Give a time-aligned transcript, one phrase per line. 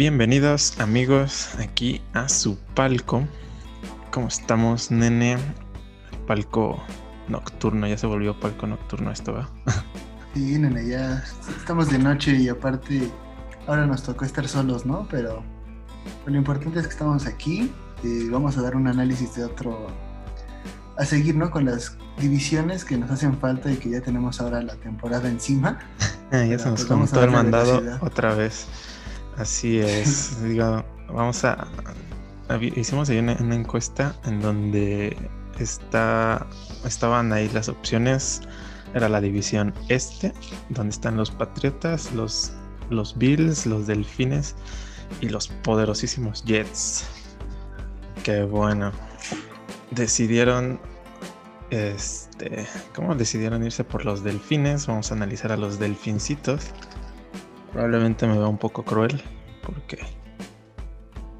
[0.00, 3.28] Bienvenidos amigos aquí a su palco.
[4.10, 5.36] ¿Cómo estamos, nene?
[6.26, 6.82] palco
[7.28, 9.50] nocturno, ya se volvió palco nocturno esto, ¿va?
[10.32, 11.22] Sí, nene, ya
[11.54, 13.10] estamos de noche y aparte
[13.66, 15.06] ahora nos tocó estar solos, ¿no?
[15.10, 15.44] Pero
[16.24, 17.70] lo importante es que estamos aquí
[18.02, 19.88] y vamos a dar un análisis de otro,
[20.96, 21.50] a seguir, ¿no?
[21.50, 25.78] Con las divisiones que nos hacen falta y que ya tenemos ahora la temporada encima.
[26.32, 28.66] ya se nos pues, el mandado otra vez.
[29.40, 30.42] Así es.
[30.42, 31.66] Digo, vamos a,
[32.76, 35.16] hicimos ahí una, encuesta en donde
[35.58, 36.46] está
[36.84, 38.42] estaban ahí las opciones.
[38.92, 40.34] Era la división este,
[40.68, 42.52] donde están los Patriotas, los,
[42.90, 44.56] los Bills, los Delfines
[45.22, 47.06] y los poderosísimos Jets.
[48.22, 48.92] Que bueno,
[49.90, 50.78] decidieron
[51.70, 54.86] este, ¿cómo decidieron irse por los delfines?
[54.86, 56.72] Vamos a analizar a los delfincitos.
[57.72, 59.22] Probablemente me vea un poco cruel
[59.64, 59.98] porque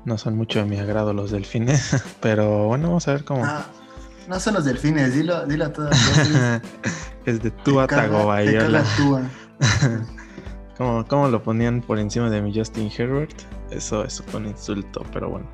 [0.04, 3.44] no son mucho de mi agrado los delfines, pero bueno, vamos a ver cómo.
[3.44, 3.66] Ah,
[4.28, 5.98] no son los delfines, dilo, dilo a todas.
[7.26, 8.84] es de Tua Tagovailoa.
[10.78, 13.34] ¿Cómo, ¿Cómo lo ponían por encima de mi Justin Herbert?
[13.70, 15.46] Eso, eso fue un insulto, pero bueno.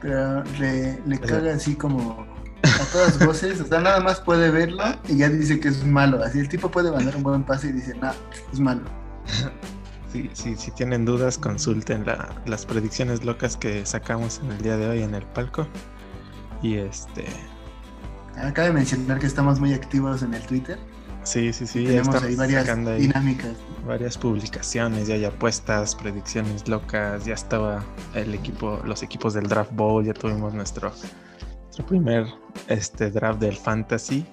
[0.00, 2.26] pero le, le caga así como
[2.64, 6.22] a todas voces, o sea, nada más puede verlo y ya dice que es malo.
[6.24, 8.12] Así el tipo puede mandar un buen pase y dice, nah,
[8.52, 9.01] es malo.
[10.34, 12.04] Si tienen dudas, consulten
[12.44, 15.66] las predicciones locas que sacamos en el día de hoy en el palco.
[16.62, 17.24] Y este.
[18.36, 20.78] Acaba de mencionar que estamos muy activos en el Twitter.
[21.24, 21.84] Sí, sí, sí.
[21.84, 22.66] Tenemos ahí varias
[22.98, 23.56] dinámicas.
[23.86, 27.24] Varias publicaciones, ya hay apuestas, predicciones locas.
[27.24, 27.82] Ya estaba
[28.14, 30.92] el equipo, los equipos del Draft Bowl, ya tuvimos nuestro,
[31.64, 32.26] nuestro primer
[32.68, 34.26] este, draft del Fantasy.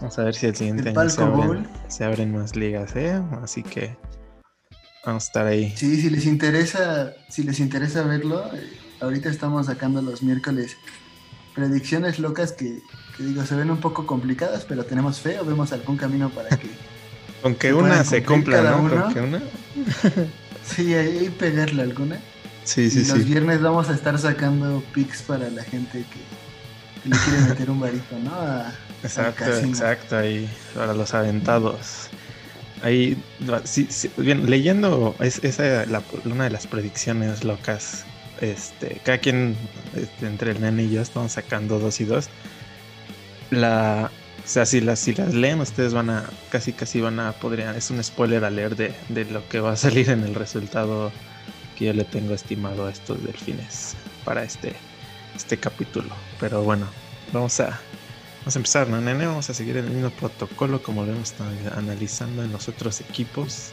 [0.00, 3.20] Vamos a ver si el siguiente año se abren, se abren, más ligas, ¿eh?
[3.42, 3.96] Así que
[5.04, 5.72] Vamos a estar ahí.
[5.76, 10.76] Sí, si les interesa, si les interesa verlo, eh, ahorita estamos sacando los miércoles
[11.54, 12.80] predicciones locas que,
[13.18, 16.68] digo se ven un poco complicadas, pero tenemos fe o vemos algún camino para que.
[17.42, 18.90] Con que una se cumpla, ¿no?
[18.90, 19.42] Con que una.
[20.64, 22.20] sí, ahí pegarle alguna.
[22.64, 26.20] Sí, sí, y Los viernes vamos a estar sacando pics para la gente que,
[27.04, 28.64] le quiere meter un varito, ¿no?
[29.02, 32.08] exacto, exacto, ahí para los aventados.
[32.82, 33.22] Ahí,
[34.16, 38.04] bien, leyendo es, esa la, una de las predicciones locas.
[38.40, 39.54] Este, cada quien,
[39.94, 42.30] este, entre el nene y yo, estamos sacando dos y dos.
[43.50, 44.10] La,
[44.42, 47.76] o sea, si las, si las leen, ustedes van a, casi casi van a, podrían,
[47.76, 51.12] es un spoiler a leer de, de lo que va a salir en el resultado
[51.76, 53.94] que yo le tengo estimado a estos delfines
[54.24, 54.74] para este,
[55.34, 56.14] este capítulo.
[56.38, 56.86] Pero bueno,
[57.32, 57.80] vamos a,
[58.40, 59.26] Vamos a empezar, ¿no, nene?
[59.26, 63.68] Vamos a seguir el mismo protocolo como lo hemos estado analizando en los otros equipos.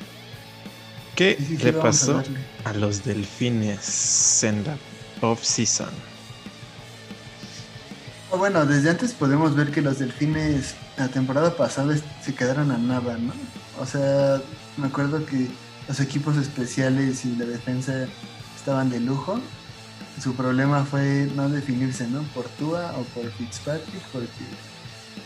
[1.15, 2.21] ¿Qué le pasó
[2.65, 4.77] a, los delfines en la
[5.21, 5.89] off-season?
[8.37, 13.17] Bueno, desde antes podemos ver que los delfines la temporada pasada se quedaron a nada,
[13.17, 13.33] ¿no?
[13.79, 14.41] O sea,
[14.75, 15.47] me acuerdo que
[15.87, 18.05] los equipos especiales y la defensa
[18.57, 19.39] estaban de lujo
[20.21, 22.23] su problema fue no definirse, ¿no?
[22.33, 24.27] Por Tua o por Fitzpatrick, porque,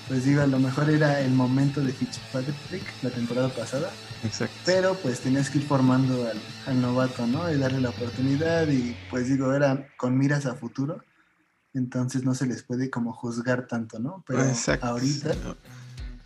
[0.07, 3.89] pues digo, a lo mejor era el momento de Fitzpatrick la temporada pasada.
[4.23, 4.55] Exacto.
[4.65, 6.29] Pero pues tenías que ir formando
[6.67, 7.51] al, novato, ¿no?
[7.51, 11.01] Y darle la oportunidad y pues digo, era con miras a futuro.
[11.73, 14.23] Entonces no se les puede como juzgar tanto, ¿no?
[14.27, 14.43] Pero
[14.81, 15.35] ahorita...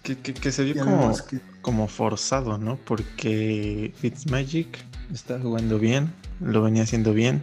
[0.01, 1.15] Que, que, se vio como,
[1.61, 2.77] como forzado, ¿no?
[2.77, 4.77] Porque Fitzmagic
[5.11, 7.41] está jugando bien, lo venía haciendo bien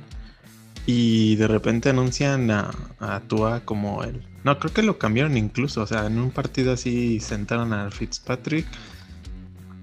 [0.86, 4.26] y de repente anuncian a, a Tua como el.
[4.44, 5.82] No, creo que lo cambiaron incluso.
[5.82, 8.66] O sea, en un partido así sentaron a Fitzpatrick,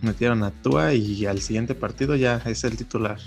[0.02, 3.20] metieron a Tua y al siguiente partido ya es el titular.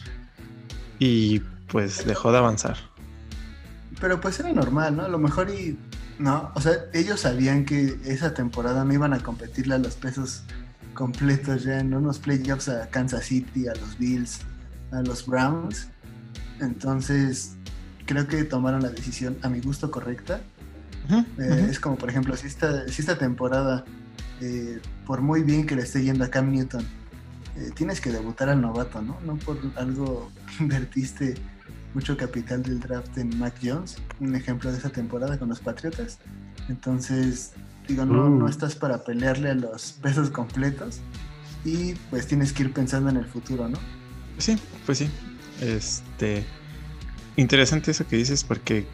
[0.98, 2.76] Y pues dejó de avanzar.
[4.00, 5.04] Pero pues era normal, ¿no?
[5.04, 5.78] A lo mejor y.
[6.18, 10.44] No, o sea, ellos sabían que esa temporada no iban a competirle a los pesos
[10.94, 14.40] completos ya en unos playoffs a Kansas City, a los Bills,
[14.92, 15.88] a los Browns.
[16.60, 17.56] Entonces,
[18.06, 20.40] creo que tomaron la decisión a mi gusto correcta.
[21.38, 23.84] Eh, es como, por ejemplo, si esta, si esta temporada,
[24.40, 26.84] eh, por muy bien que le esté yendo a Cam Newton,
[27.56, 29.18] eh, tienes que debutar al novato, ¿no?
[29.24, 31.34] No por algo invertiste
[31.94, 36.18] mucho capital del draft en Mac Jones, un ejemplo de esa temporada con los Patriotas.
[36.68, 37.52] Entonces,
[37.86, 38.48] digo, no, no uh.
[38.48, 41.00] estás para pelearle a los pesos completos
[41.64, 43.78] y pues tienes que ir pensando en el futuro, ¿no?
[44.38, 44.56] Sí,
[44.86, 45.10] pues sí.
[45.60, 46.44] Este
[47.36, 48.86] Interesante eso que dices porque,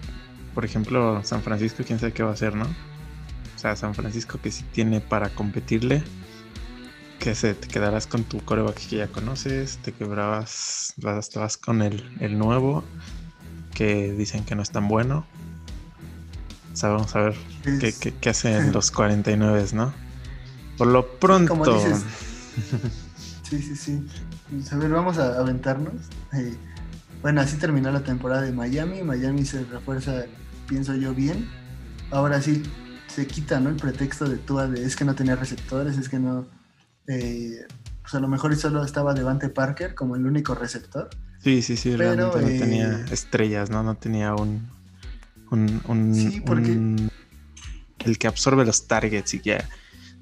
[0.55, 2.65] por ejemplo, San Francisco, quién sabe qué va a hacer, ¿no?
[2.65, 6.03] O sea, San Francisco que sí tiene para competirle.
[7.19, 7.55] ¿Qué sé?
[7.55, 9.79] ¿Te quedarás con tu coreback que ya conoces?
[9.79, 10.95] ¿Te quebrabas?
[10.99, 12.85] Vas, vas con el, el, nuevo
[13.75, 15.27] que dicen que no es tan bueno?
[16.73, 17.37] O sea, vamos a ver
[17.81, 19.93] qué, qué, qué, hacen los 49, ¿no?
[20.77, 21.83] Por lo pronto.
[23.49, 24.07] Sí, sí, sí.
[24.71, 25.95] A ver, vamos a aventarnos.
[26.35, 26.55] Eh,
[27.23, 29.03] bueno, así terminó la temporada de Miami.
[29.03, 30.25] Miami se refuerza,
[30.69, 31.49] pienso yo, bien.
[32.11, 32.63] Ahora sí
[33.09, 33.71] se quita ¿no?
[33.71, 36.47] el pretexto de Tua de es que no tenía receptores, es que no.
[37.07, 37.67] Eh,
[38.03, 41.09] pues a lo mejor solo estaba Devante Parker como el único receptor.
[41.43, 43.83] Sí, sí, sí, realmente no tenía eh, estrellas, ¿no?
[43.83, 44.69] No tenía un.
[45.51, 46.73] un, sí, porque.
[46.73, 49.69] el que absorbe los targets y ya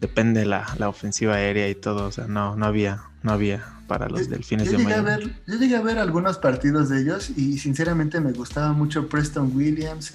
[0.00, 2.06] depende la, la ofensiva aérea y todo.
[2.06, 5.08] O sea, no, no había, no había para los delfines yo de Miami.
[5.10, 9.08] A ver, yo llegué a ver algunos partidos de ellos y sinceramente me gustaba mucho
[9.08, 10.14] Preston Williams,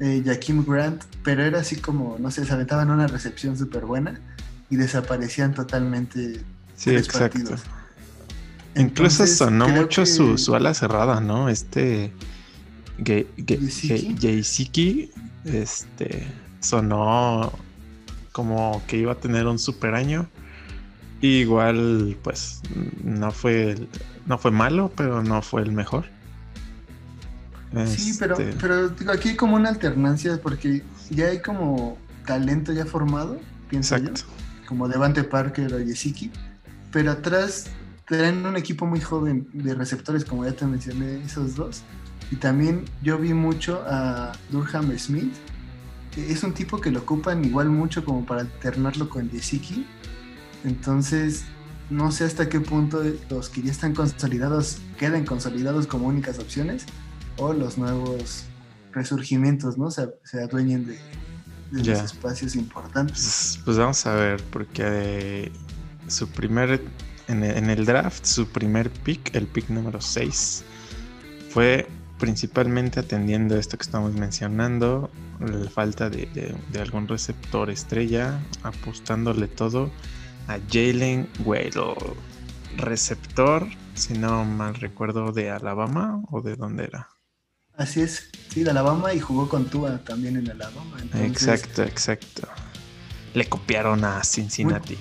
[0.00, 4.20] eh, Jaquim Grant, pero era así como, no sé, se aventaban una recepción súper buena
[4.70, 6.40] y desaparecían totalmente.
[6.76, 7.56] Sí, exacto.
[8.74, 11.48] Incluso sonó mucho su, su, ala cerrada, ¿no?
[11.48, 12.12] Este.
[14.20, 15.10] Jaysiki,
[15.44, 16.26] este.
[16.60, 17.52] Sonó
[18.32, 20.28] como que iba a tener un super año
[21.22, 22.60] igual, pues,
[23.02, 23.76] no fue,
[24.26, 26.04] no fue malo, pero no fue el mejor.
[27.86, 31.96] Sí, pero, este pero digo, aquí hay como una alternancia porque ya hay como
[32.26, 33.40] talento ya formado,
[33.70, 34.10] pienso yo,
[34.66, 36.30] como Devante Parker o Yesiki,
[36.90, 37.70] pero atrás
[38.06, 41.82] traen un equipo muy joven de receptores, como ya te mencioné, esos dos.
[42.30, 45.32] Y también yo vi mucho a Durham Smith,
[46.14, 49.86] que es un tipo que lo ocupan igual mucho como para alternarlo con Yesiki
[50.64, 51.44] entonces,
[51.90, 56.86] no sé hasta qué punto los que ya están consolidados queden consolidados como únicas opciones
[57.36, 58.44] o los nuevos
[58.92, 59.90] resurgimientos, ¿no?
[59.90, 60.98] Se, se adueñen de,
[61.72, 63.16] los espacios importantes.
[63.16, 65.50] Pues, pues, vamos a ver, porque
[66.06, 66.82] su primer,
[67.28, 70.64] en el, draft, su primer pick, el pick número 6,
[71.48, 71.88] fue
[72.18, 75.10] principalmente atendiendo esto que estamos mencionando,
[75.40, 79.90] la falta de, de algún receptor estrella, apostándole todo
[80.48, 82.14] a Jalen Waddle,
[82.76, 87.08] receptor, si no mal recuerdo, de Alabama o de dónde era.
[87.74, 90.96] Así es, sí, de Alabama y jugó con Tua también en Alabama.
[91.14, 92.48] Exacto, exacto.
[93.34, 94.98] Le copiaron a Cincinnati.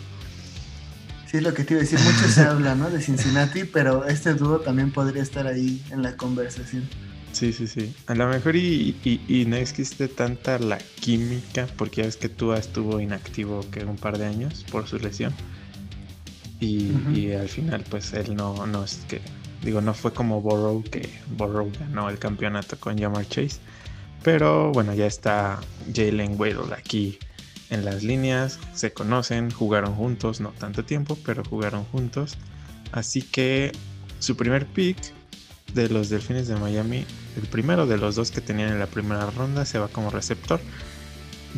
[1.31, 1.99] Sí, es lo que te iba a decir.
[1.99, 2.89] Mucho se habla, ¿no?
[2.89, 6.89] De Cincinnati, pero este dúo también podría estar ahí en la conversación.
[7.31, 7.95] Sí, sí, sí.
[8.07, 12.57] A lo mejor y, y, no existe tanta la química, porque ya ves que Tua
[12.57, 15.33] estuvo inactivo que un par de años por su lesión.
[16.59, 19.21] Y, al final, pues él no, no es que.
[19.63, 23.59] Digo, no fue como Burrow, que Burrow ganó el campeonato con Jamar Chase.
[24.23, 25.59] Pero bueno, ya está
[25.93, 27.17] Jalen Waddle aquí
[27.69, 28.59] en las líneas.
[28.73, 32.37] Se conocen, jugaron juntos, no tanto tiempo, pero jugaron juntos.
[32.91, 33.71] Así que
[34.19, 34.97] su primer pick
[35.73, 37.05] de los Delfines de Miami,
[37.37, 40.59] el primero de los dos que tenían en la primera ronda, se va como receptor.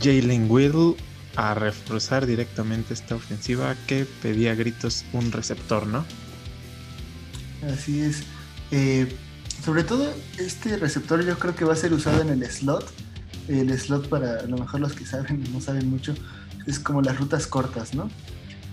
[0.02, 0.96] Jalen Whittle
[1.36, 6.06] a reforzar directamente esta ofensiva que pedía gritos un receptor, ¿no?
[7.72, 8.24] Así es.
[8.72, 9.16] Eh,
[9.64, 12.92] sobre todo este receptor yo creo que va a ser usado en el slot.
[13.48, 16.14] El slot para a lo mejor los que saben no saben mucho
[16.68, 18.10] es como las rutas cortas, ¿no?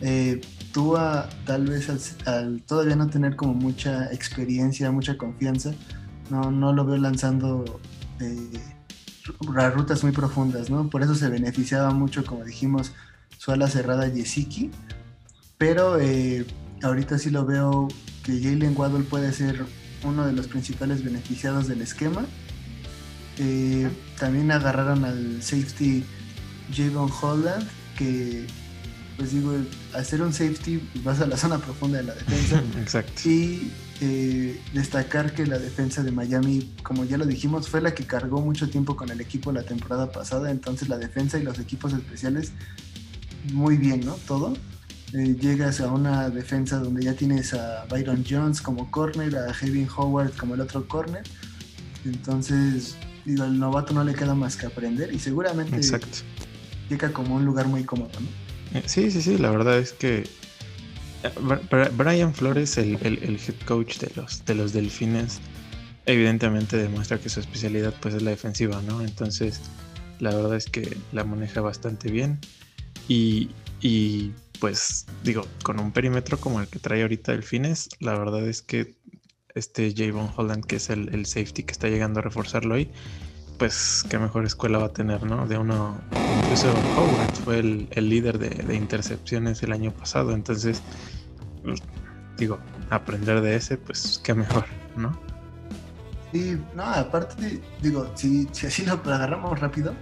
[0.01, 0.41] Eh,
[0.73, 0.97] tú
[1.45, 1.89] tal vez
[2.27, 5.73] al, todavía no tener como mucha experiencia, mucha confianza,
[6.31, 7.81] no, no lo veo lanzando
[8.21, 8.61] eh,
[9.75, 10.89] rutas muy profundas, ¿no?
[10.89, 12.93] Por eso se beneficiaba mucho, como dijimos,
[13.39, 14.71] su ala cerrada Yesiki,
[15.59, 16.47] pero eh,
[16.83, 17.89] ahorita sí lo veo
[18.23, 19.65] que Jalen Waddle puede ser
[20.05, 22.25] uno de los principales beneficiados del esquema.
[23.39, 26.05] Eh, también agarraron al safety
[26.75, 28.47] Javon Holland, que
[29.21, 29.53] pues digo,
[29.93, 32.63] hacer un safety vas a la zona profunda de la defensa.
[32.81, 33.29] Exacto.
[33.29, 38.07] Y eh, destacar que la defensa de Miami, como ya lo dijimos, fue la que
[38.07, 40.51] cargó mucho tiempo con el equipo la temporada pasada.
[40.51, 42.53] Entonces la defensa y los equipos especiales,
[43.53, 44.15] muy bien, ¿no?
[44.27, 44.55] Todo.
[45.13, 49.87] Eh, llegas a una defensa donde ya tienes a Byron Jones como corner, a Kevin
[49.95, 51.25] Howard como el otro corner.
[52.07, 52.97] Entonces,
[53.27, 55.79] digo, al novato no le queda más que aprender y seguramente
[56.89, 58.50] llega como un lugar muy cómodo, ¿no?
[58.87, 60.25] Sí, sí, sí, la verdad es que
[61.97, 65.41] Brian Flores, el, head coach de los, de los delfines,
[66.07, 69.03] evidentemente demuestra que su especialidad pues es la defensiva, ¿no?
[69.03, 69.61] Entonces,
[70.19, 72.39] la verdad es que la maneja bastante bien.
[73.09, 73.51] Y,
[73.81, 78.63] y pues digo, con un perímetro como el que trae ahorita Delfines, la verdad es
[78.63, 78.95] que
[79.55, 82.89] este Javon Holland, que es el, el, safety que está llegando a reforzarlo hoy,
[83.61, 85.47] pues qué mejor escuela va a tener, ¿no?
[85.47, 86.01] De uno,
[86.43, 90.81] incluso Howard fue el, líder de, intercepciones el año pasado, entonces,
[92.39, 94.65] digo, aprender de ese, pues qué mejor,
[94.97, 95.13] ¿no?
[96.33, 99.93] Sí, no, aparte, digo, si, si así lo agarramos rápido,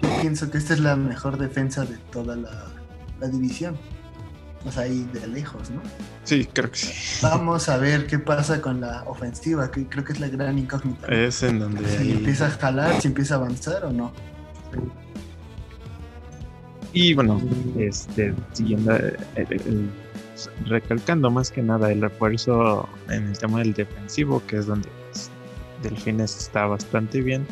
[0.00, 3.76] yo pienso que esta es la mejor defensa de toda la, división.
[4.66, 5.82] O sea, ahí de lejos, ¿no?
[6.24, 7.18] Sí, creo que sí.
[7.22, 11.06] Vamos a ver qué pasa con la ofensiva, que creo que es la gran incógnita.
[11.08, 11.86] Es en donde.
[11.98, 14.12] Si empieza a jalar, si empieza a avanzar o no.
[16.92, 17.42] Y bueno,
[17.76, 19.88] este, siguiendo, eh,
[20.66, 25.28] recalcando más que nada el refuerzo en el tema del defensivo, que es donde pues,
[25.82, 27.46] Delfines está bastante bien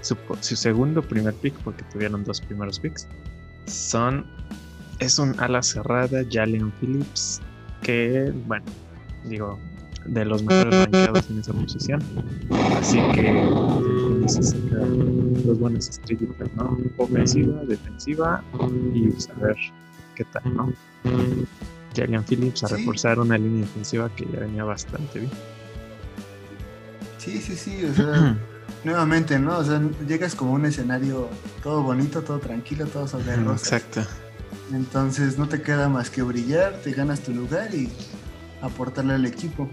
[0.00, 0.16] su,
[0.56, 3.06] segundo primer pick, porque tuvieron dos primeros picks,
[3.66, 4.26] son
[5.00, 7.40] es un ala cerrada, Jalen Phillips,
[7.82, 8.64] que, bueno,
[9.24, 9.58] digo,
[10.04, 12.02] de los mejores rankeados en esa posición.
[12.78, 13.32] Así que
[14.20, 16.78] necesita dos buenas estrellitas, ¿no?
[16.98, 18.42] Ofensiva, defensiva
[18.94, 19.56] y saber
[20.14, 20.72] qué tal, ¿no?
[21.96, 25.32] Jalen Phillips a reforzar una línea defensiva que ya venía bastante bien.
[27.18, 28.36] Sí, sí, sí, o sea.
[28.84, 29.58] nuevamente, ¿no?
[29.58, 31.28] O sea, llegas como un escenario
[31.62, 33.34] todo bonito, todo tranquilo, todo sobre.
[33.34, 34.02] Exacto.
[34.72, 37.90] Entonces no te queda más que brillar, te ganas tu lugar y
[38.62, 39.68] aportarle al equipo.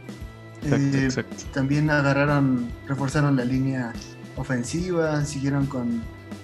[0.63, 1.35] Exacto, eh, exacto.
[1.53, 3.93] También agarraron, reforzaron la línea
[4.35, 6.01] ofensiva, siguieron con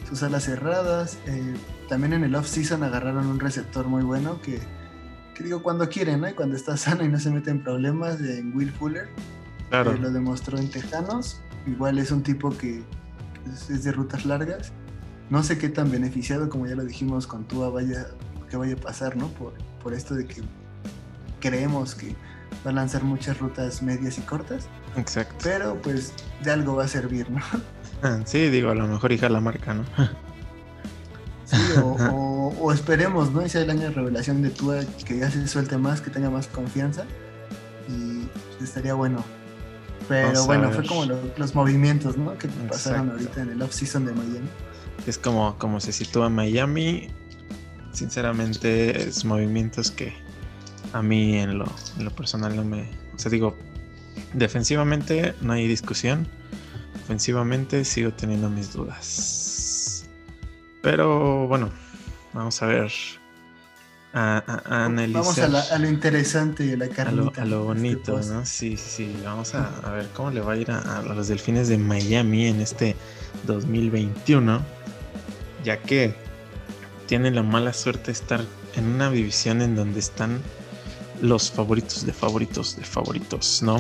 [0.08, 1.18] sus alas cerradas.
[1.26, 1.54] Eh,
[1.90, 4.60] también en el off-season agarraron un receptor muy bueno que,
[5.36, 6.30] que digo, cuando quieren, ¿no?
[6.30, 9.10] Y cuando está sano y no se mete en problemas, en Will Fuller.
[9.70, 9.94] Claro.
[9.94, 11.42] lo demostró en Tejanos.
[11.66, 12.84] Igual es un tipo que
[13.70, 14.72] es, de rutas largas.
[15.32, 18.08] No sé qué tan beneficiado, como ya lo dijimos, con Tua vaya,
[18.54, 19.30] que vaya a pasar, ¿no?
[19.30, 20.44] Por, por esto de que
[21.40, 22.16] creemos que
[22.64, 24.68] va a lanzar muchas rutas medias y cortas.
[24.96, 25.34] Exacto.
[25.42, 27.42] Pero pues de algo va a servir, ¿no?
[28.04, 29.86] Ah, sí, digo, a lo mejor hija la marca, ¿no?
[31.46, 33.42] Sí, o, esperemos, ¿no?
[33.42, 36.48] Ese el año de revelación de Tua, que ya se suelte más, que tenga más
[36.48, 37.06] confianza.
[37.90, 38.28] Y
[38.64, 39.24] estaría bueno
[40.08, 42.38] pero bueno, fue como los movimientos, ¿no?
[42.38, 44.50] Que pasaron ahorita en el off-season de Miami.
[45.08, 47.10] Es como, como se sitúa Miami.
[47.94, 50.14] Sinceramente, es movimientos que
[50.94, 51.66] a mí en lo,
[51.98, 52.90] en lo personal no me.
[53.16, 53.56] O sea, digo,
[54.34, 56.28] defensivamente no hay discusión.
[57.04, 60.06] Ofensivamente sigo teniendo mis dudas.
[60.82, 61.70] Pero bueno,
[62.34, 62.92] vamos a ver
[64.14, 65.22] a, analizar.
[65.22, 67.42] Vamos a, lo interesante y a la carnita.
[67.42, 68.46] A lo, bonito, ¿no?
[68.46, 72.48] Sí, sí, vamos a, ver cómo le va a ir a, los delfines de Miami
[72.48, 72.96] en este
[73.46, 74.62] 2021,
[75.64, 76.16] ya que
[77.08, 78.42] tienen la mala suerte de estar
[78.76, 80.42] en una división en donde están
[81.22, 83.80] los favoritos de favoritos de favoritos, ¿no?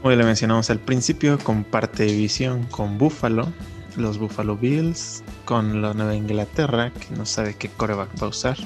[0.00, 3.52] Como le mencionamos al principio, comparte división con Buffalo,
[3.96, 8.56] los Buffalo Bills, con la Nueva Inglaterra, que no sabe qué coreback va a usar,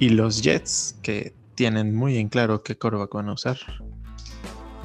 [0.00, 3.58] y los Jets, que tienen muy en claro qué coreback van a usar.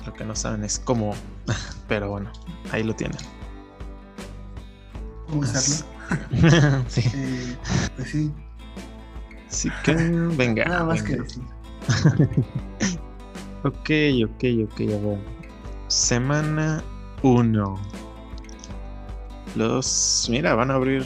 [0.06, 1.16] Lo que no saben es cómo,
[1.88, 2.32] pero bueno,
[2.72, 3.18] ahí lo tienen.
[5.28, 5.42] ¿Cómo?
[6.88, 7.02] sí.
[7.14, 7.58] Eh,
[7.96, 8.32] pues sí.
[9.48, 10.66] Sí que venga.
[10.66, 11.44] Nada más que decir.
[13.64, 13.90] ok,
[14.26, 15.20] ok, ok, a ver.
[15.88, 16.84] Semana
[17.24, 17.80] 1.
[19.56, 21.06] Los, mira, van a abrir,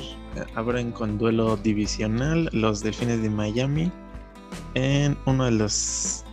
[0.55, 3.91] abren con duelo divisional los Delfines de Miami
[4.73, 6.25] en uno de los,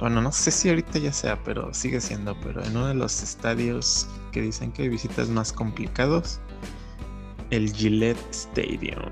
[0.00, 3.22] bueno, no sé si ahorita ya sea, pero sigue siendo, pero en uno de los
[3.22, 6.40] estadios que dicen que hay visitas más complicados,
[7.50, 9.10] el Gillette Stadium.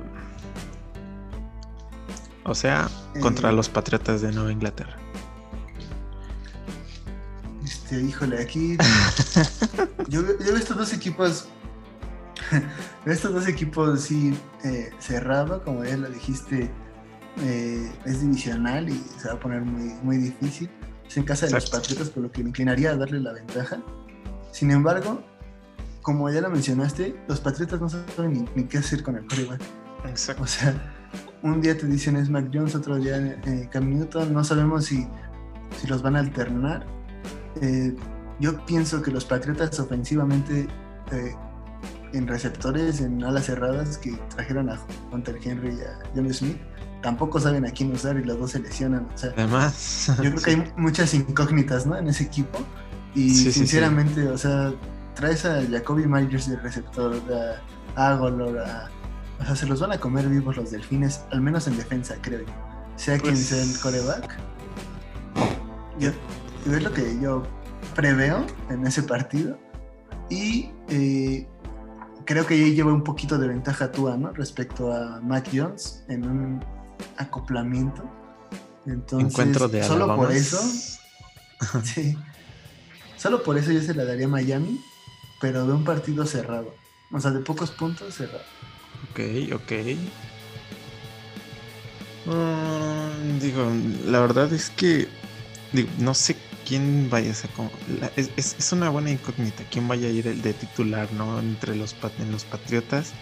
[2.44, 2.88] O sea,
[3.20, 3.52] contra eh.
[3.52, 4.96] los Patriotas de Nueva Inglaterra.
[7.64, 8.76] Este, híjole, aquí.
[10.08, 11.48] yo, yo he visto dos equipos
[13.06, 16.70] estos dos equipos sí eh, cerrado, como ya lo dijiste,
[17.42, 20.70] eh, es divisional y se va a poner muy, muy difícil.
[21.06, 23.82] Es en casa de los Patriotas, por lo que me inclinaría a darle la ventaja.
[24.52, 25.22] Sin embargo,
[26.04, 29.62] como ya lo mencionaste, los Patriotas no saben ni, qué hacer con el coreback.
[30.04, 30.42] Exacto.
[30.42, 30.74] O sea,
[31.42, 35.08] un día te dicen es Mac Jones, otro día eh, Cam Newton, no sabemos si,
[35.80, 36.86] si los van a alternar.
[37.62, 37.96] Eh,
[38.38, 40.68] yo pienso que los Patriotas ofensivamente
[42.12, 44.78] en receptores, en alas cerradas que trajeron a
[45.10, 46.58] Hunter Henry y a John Smith,
[47.02, 49.08] tampoco saben a quién usar y los dos se lesionan.
[49.22, 51.96] Además, yo creo que hay muchas incógnitas ¿no?
[51.96, 52.58] en ese equipo.
[53.14, 54.72] Y sinceramente, o sea,
[55.14, 57.14] traes a Jacoby Myers de receptor,
[57.96, 58.90] a Agolor, a,
[59.40, 62.40] o sea, se los van a comer vivos los delfines, al menos en defensa, creo
[62.40, 62.52] yo.
[62.96, 64.36] Sea quien sea el pues coreback.
[65.98, 66.10] Yo,
[66.72, 67.42] es lo que yo
[67.94, 69.58] preveo en ese partido.
[70.30, 71.46] Y eh,
[72.24, 74.32] creo que ahí lleva un poquito de ventaja Tua, ¿no?
[74.32, 76.64] Respecto a Mac Jones en un
[77.16, 78.02] acoplamiento.
[78.86, 80.58] Entonces, Encuentro de solo por eso,
[81.82, 82.16] sí,
[83.16, 84.78] solo por eso yo se la daría a Miami,
[85.44, 86.74] pero de un partido cerrado.
[87.12, 88.46] O sea, de pocos puntos cerrado.
[89.10, 89.20] Ok,
[89.52, 89.72] ok.
[92.24, 93.70] Mm, digo,
[94.06, 95.06] la verdad es que
[95.72, 96.34] digo, no sé
[96.66, 97.70] quién vaya a ser como.
[98.16, 99.64] es, es, una buena incógnita.
[99.70, 101.38] ¿Quién vaya a ir el de titular, no?
[101.38, 103.12] Entre los, en los Patriotas.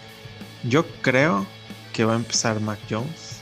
[0.63, 1.45] Yo creo
[1.91, 3.41] que va a empezar Mac Jones.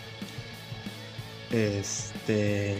[1.52, 2.80] Este.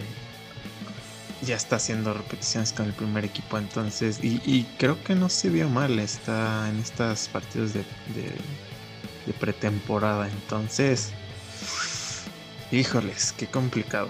[1.42, 4.18] Ya está haciendo repeticiones con el primer equipo, entonces.
[4.22, 7.80] Y, creo que no se vio mal está en estas partidos de,
[8.14, 8.30] de,
[9.26, 10.28] de pretemporada.
[10.28, 11.12] Entonces.
[12.70, 14.08] Híjoles, qué complicado.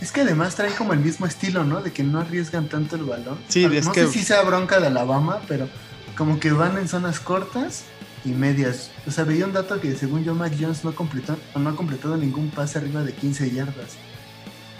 [0.00, 1.82] Es que además traen como el mismo estilo, ¿no?
[1.82, 3.38] De que no arriesgan tanto el balón.
[3.48, 4.06] Sí, es no que...
[4.06, 5.68] sé si sea bronca de Alabama, pero
[6.16, 7.84] como que van en zonas cortas
[8.24, 8.90] y medias.
[9.06, 12.16] O sea, veía un dato que según yo Mac Jones no, completó, no ha completado
[12.16, 13.96] ningún pase arriba de 15 yardas.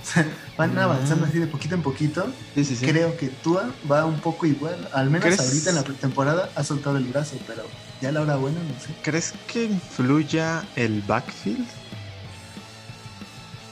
[0.02, 0.26] Sea,
[0.57, 2.26] van avanzando así de poquito en poquito.
[2.54, 2.87] Sí, sí, sí.
[2.87, 4.88] Creo que Tua va un poco igual.
[4.92, 7.64] Al menos ahorita en la pretemporada ha soltado el brazo, pero
[8.00, 8.95] ya a la hora buena no sé.
[9.02, 11.66] ¿Crees que influya el backfield?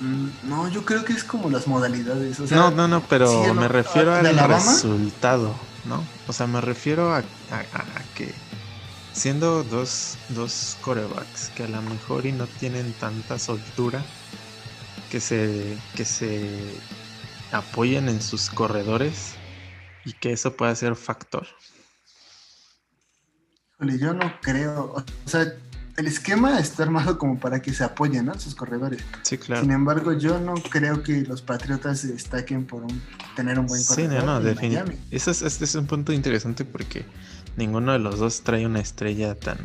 [0.00, 2.38] Mm, no, yo creo que es como las modalidades.
[2.50, 5.54] no, no, no, pero me refiero al resultado,
[5.86, 6.04] ¿no?
[6.26, 7.22] O sea, me refiero a,
[8.14, 8.32] que
[9.12, 14.04] siendo dos, dos corebacks que a lo mejor y no tienen tanta soltura,
[15.10, 16.48] que se, que se
[17.52, 19.34] apoyen en sus corredores
[20.04, 21.46] y que eso pueda ser factor.
[23.80, 24.94] yo no creo.
[24.94, 25.52] O sea,
[25.96, 28.38] el esquema está armado como para que se apoyen ¿no?
[28.38, 29.02] sus corredores.
[29.22, 29.62] Sí, claro.
[29.62, 32.84] Sin embargo, yo no creo que los Patriotas se destaquen por
[33.34, 34.12] tener un buen corredor.
[34.12, 35.02] Sí, no, no, definitivamente.
[35.10, 37.04] Eso es, este es un punto interesante porque
[37.56, 39.58] ninguno de los dos trae una estrella tan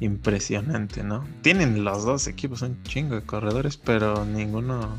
[0.00, 1.24] impresionante, ¿no?
[1.42, 4.98] Tienen los dos equipos un chingo de corredores, pero ninguno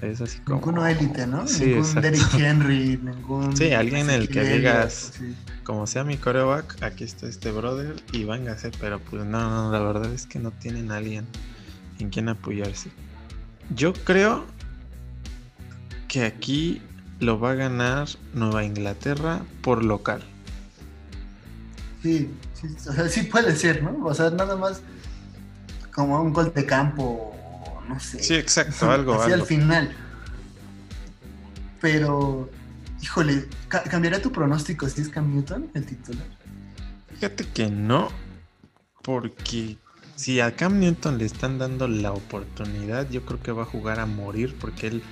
[0.00, 0.56] es así como.
[0.56, 1.46] Ninguno élite, ¿no?
[1.46, 3.56] Sí, ningún Derrick Henry, ningún.
[3.56, 5.14] Sí, alguien en el que digas,
[5.64, 9.80] como sea mi coreback, aquí está este brother y véngase, pero pues no, no, la
[9.80, 11.26] verdad es que no tienen alguien
[11.98, 12.90] en quien apoyarse.
[13.74, 14.44] Yo creo
[16.08, 16.80] que aquí
[17.18, 20.22] lo va a ganar Nueva Inglaterra por local.
[22.04, 24.04] Sí, sí, o sea, sí puede ser, ¿no?
[24.04, 24.82] O sea, nada más
[25.90, 27.34] como un gol de campo
[27.88, 28.22] no sé.
[28.22, 29.14] Sí, exacto, algo.
[29.14, 29.90] Así al final.
[31.80, 32.50] Pero,
[33.00, 36.26] híjole, ¿cambiará tu pronóstico si es Cam Newton el titular?
[37.14, 38.10] Fíjate que no,
[39.02, 39.78] porque
[40.14, 43.98] si a Cam Newton le están dando la oportunidad, yo creo que va a jugar
[43.98, 45.02] a morir porque él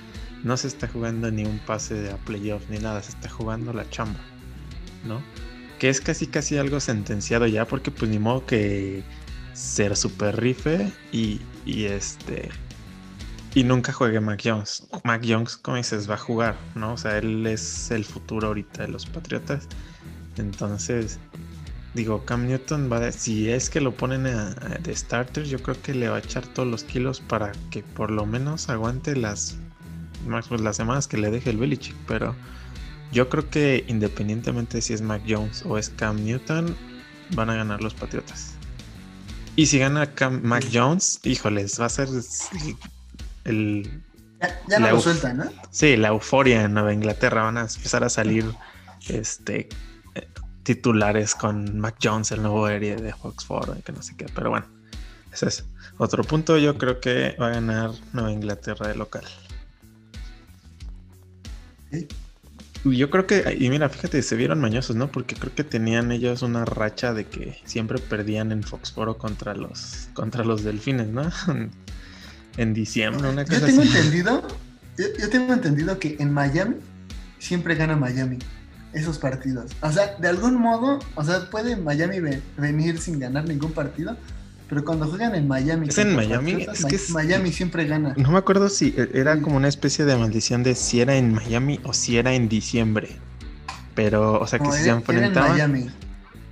[0.43, 3.73] no se está jugando ni un pase de a playoff ni nada, se está jugando
[3.73, 4.19] la chamba,
[5.05, 5.23] ¿no?
[5.83, 9.03] Que es casi casi algo sentenciado ya porque pues ni modo que
[9.51, 12.47] ser super rife y, y este
[13.53, 14.87] y nunca juegue Mac Jones.
[15.03, 16.93] Mac Jones, como dices, va a jugar, ¿no?
[16.93, 19.67] O sea, él es el futuro ahorita de los Patriotas.
[20.37, 21.19] Entonces,
[21.93, 26.07] digo, Cam Newton va si es que lo ponen de starter, yo creo que le
[26.07, 29.57] va a echar todos los kilos para que por lo menos aguante las,
[30.47, 31.97] pues, las semanas que le deje el Belichick.
[32.07, 32.33] Pero
[33.13, 36.75] yo creo que independientemente si es Mac Jones o es Cam Newton,
[37.35, 38.55] van a ganar los Patriotas.
[39.55, 42.09] Y si gana Cam, Mac Jones, híjoles, va a ser
[43.45, 44.01] el...
[44.67, 45.45] Ya, no lo sueltan, ¿no?
[45.71, 47.43] Sí, la euforia en Nueva Inglaterra.
[47.43, 48.45] Van a empezar a salir
[49.07, 49.69] este
[50.63, 54.25] titulares con Mac Jones, el nuevo héroe de Oxford, que no sé qué.
[54.33, 54.65] Pero bueno,
[55.31, 55.65] ese es
[55.97, 56.57] otro punto.
[56.57, 59.23] Yo creo que va a ganar Nueva Inglaterra de local.
[62.85, 65.09] Yo creo que, y mira, fíjate, se vieron mañosos, ¿no?
[65.09, 70.09] Porque creo que tenían ellos una racha de que siempre perdían en Foxboro contra los,
[70.13, 71.29] contra los delfines, ¿no?
[72.57, 74.47] en diciembre, una cosa Yo tengo entendido,
[74.97, 76.75] yo, tengo entendido que en Miami
[77.39, 78.39] siempre gana Miami
[78.91, 79.71] esos partidos.
[79.81, 82.19] O sea, de algún modo, o sea, puede Miami
[82.57, 84.17] venir sin ganar ningún partido,
[84.73, 85.87] pero cuando juegan en Miami.
[85.87, 86.65] Es en Miami.
[86.73, 88.15] Es que Miami siempre gana.
[88.17, 91.31] No me acuerdo si e, era como una especie de maldición de si era en
[91.31, 93.09] Miami o si era en diciembre.
[93.93, 95.51] Pero, o sea, que si se enfrentaban.
[95.51, 95.91] Miami.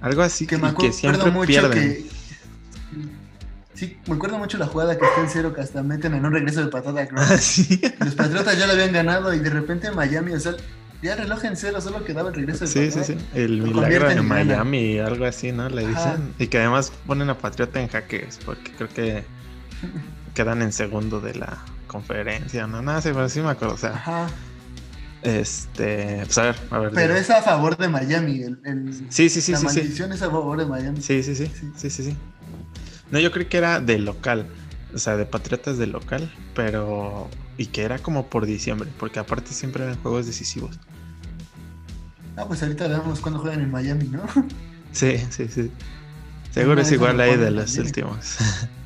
[0.01, 2.05] Algo así que, que siempre pierden.
[3.73, 6.31] Sí, me acuerdo mucho la jugada que está en cero, que hasta meten en un
[6.31, 7.07] regreso de patata.
[7.15, 7.81] Ah, sí.
[7.99, 10.53] Los Patriotas ya lo habían ganado y de repente en Miami, o sea,
[11.01, 13.25] ya reloj en cero, solo quedaba el regreso de sí, Sí, sí, sí.
[13.33, 15.69] El milagro de Miami, algo así, ¿no?
[15.69, 16.33] Le dicen.
[16.39, 19.23] Y que además ponen a Patriota en jaques, porque creo que
[20.35, 22.81] quedan en segundo de la conferencia, ¿no?
[22.81, 23.91] Nada, sí, pero sí me acuerdo, o sea.
[23.91, 24.27] Ajá.
[25.23, 26.91] Este, pues a ver, a ver.
[26.93, 28.41] Pero es a favor de Miami.
[28.41, 29.51] El, sí, sí, sí.
[29.51, 31.01] La sí, maldición es a favor de Miami.
[31.01, 32.17] Sí, sí, sí, sí, sí, sí.
[33.11, 34.47] No, yo creí que era de local.
[34.93, 36.31] O sea, de Patriotas de local.
[36.55, 37.29] Pero.
[37.57, 38.89] Y que era como por diciembre.
[38.99, 40.79] Porque aparte siempre eran juegos decisivos.
[42.35, 44.23] Ah, pues ahorita veamos cuando juegan en Miami, ¿no?
[44.93, 45.71] Sí, sí, sí.
[46.51, 48.35] Seguro es igual ahí de los últimos.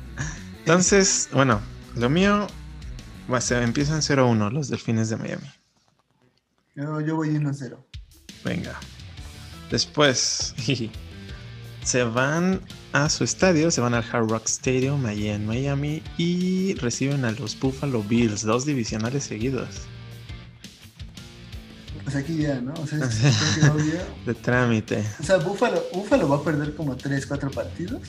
[0.60, 1.60] Entonces, bueno,
[1.96, 2.46] lo mío
[3.32, 5.50] va a ser, empiezan 0-1 los delfines de Miami.
[6.76, 7.76] Yo, yo voy 1-0.
[8.44, 8.78] Venga.
[9.70, 10.54] Después
[11.86, 12.60] se van
[12.92, 17.30] a su estadio, se van al Hard Rock Stadium allí en Miami y reciben a
[17.30, 19.68] los Buffalo Bills, dos divisionales seguidos.
[22.02, 22.74] Pues aquí ya, ¿no?
[22.74, 22.98] O sea,
[24.26, 25.04] de trámite.
[25.20, 28.02] O sea, Buffalo, Buffalo va a perder como 3, 4 partidos.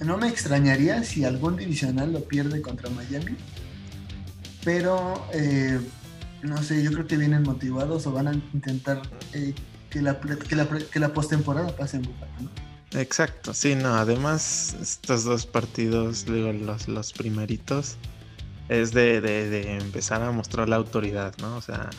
[0.00, 3.36] No me extrañaría si algún divisional lo pierde contra Miami.
[4.64, 5.78] Pero, eh,
[6.42, 9.02] no sé, yo creo que vienen motivados o van a intentar
[9.34, 9.54] eh,
[9.90, 12.65] que la, que la, que la postemporada pase en Buffalo, ¿no?
[12.96, 17.96] Exacto, sí, no, además estos dos partidos, digo, los, los primeritos,
[18.68, 21.56] es de, de, de empezar a mostrar la autoridad, ¿no?
[21.56, 21.90] O sea,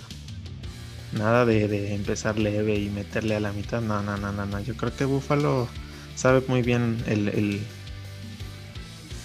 [1.13, 3.81] Nada de, empezar leve y meterle a la mitad.
[3.81, 4.59] No, no, no, no, no.
[4.59, 5.67] Yo creo que Buffalo
[6.15, 7.61] sabe muy bien el,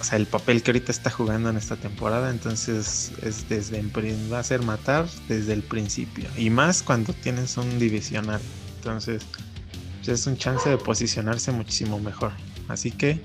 [0.01, 2.31] o sea, el papel que ahorita está jugando en esta temporada.
[2.31, 3.83] Entonces es desde
[4.33, 6.29] va a ser matar desde el principio.
[6.37, 8.41] Y más cuando tienes un divisional.
[8.77, 9.23] Entonces
[10.05, 12.33] pues, es un chance de posicionarse muchísimo mejor.
[12.69, 13.21] Así que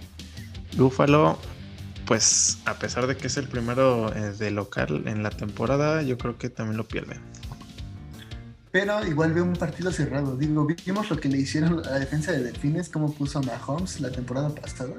[0.76, 1.40] Buffalo,
[2.06, 6.18] pues a pesar de que es el primero eh, de local en la temporada, yo
[6.18, 7.22] creo que también lo pierden
[8.78, 10.38] pero igual veo un partido cerrado.
[10.38, 14.00] Digo, vimos lo que le hicieron a la defensa de Delfines, cómo puso a Mahomes
[14.00, 14.94] la temporada pasada.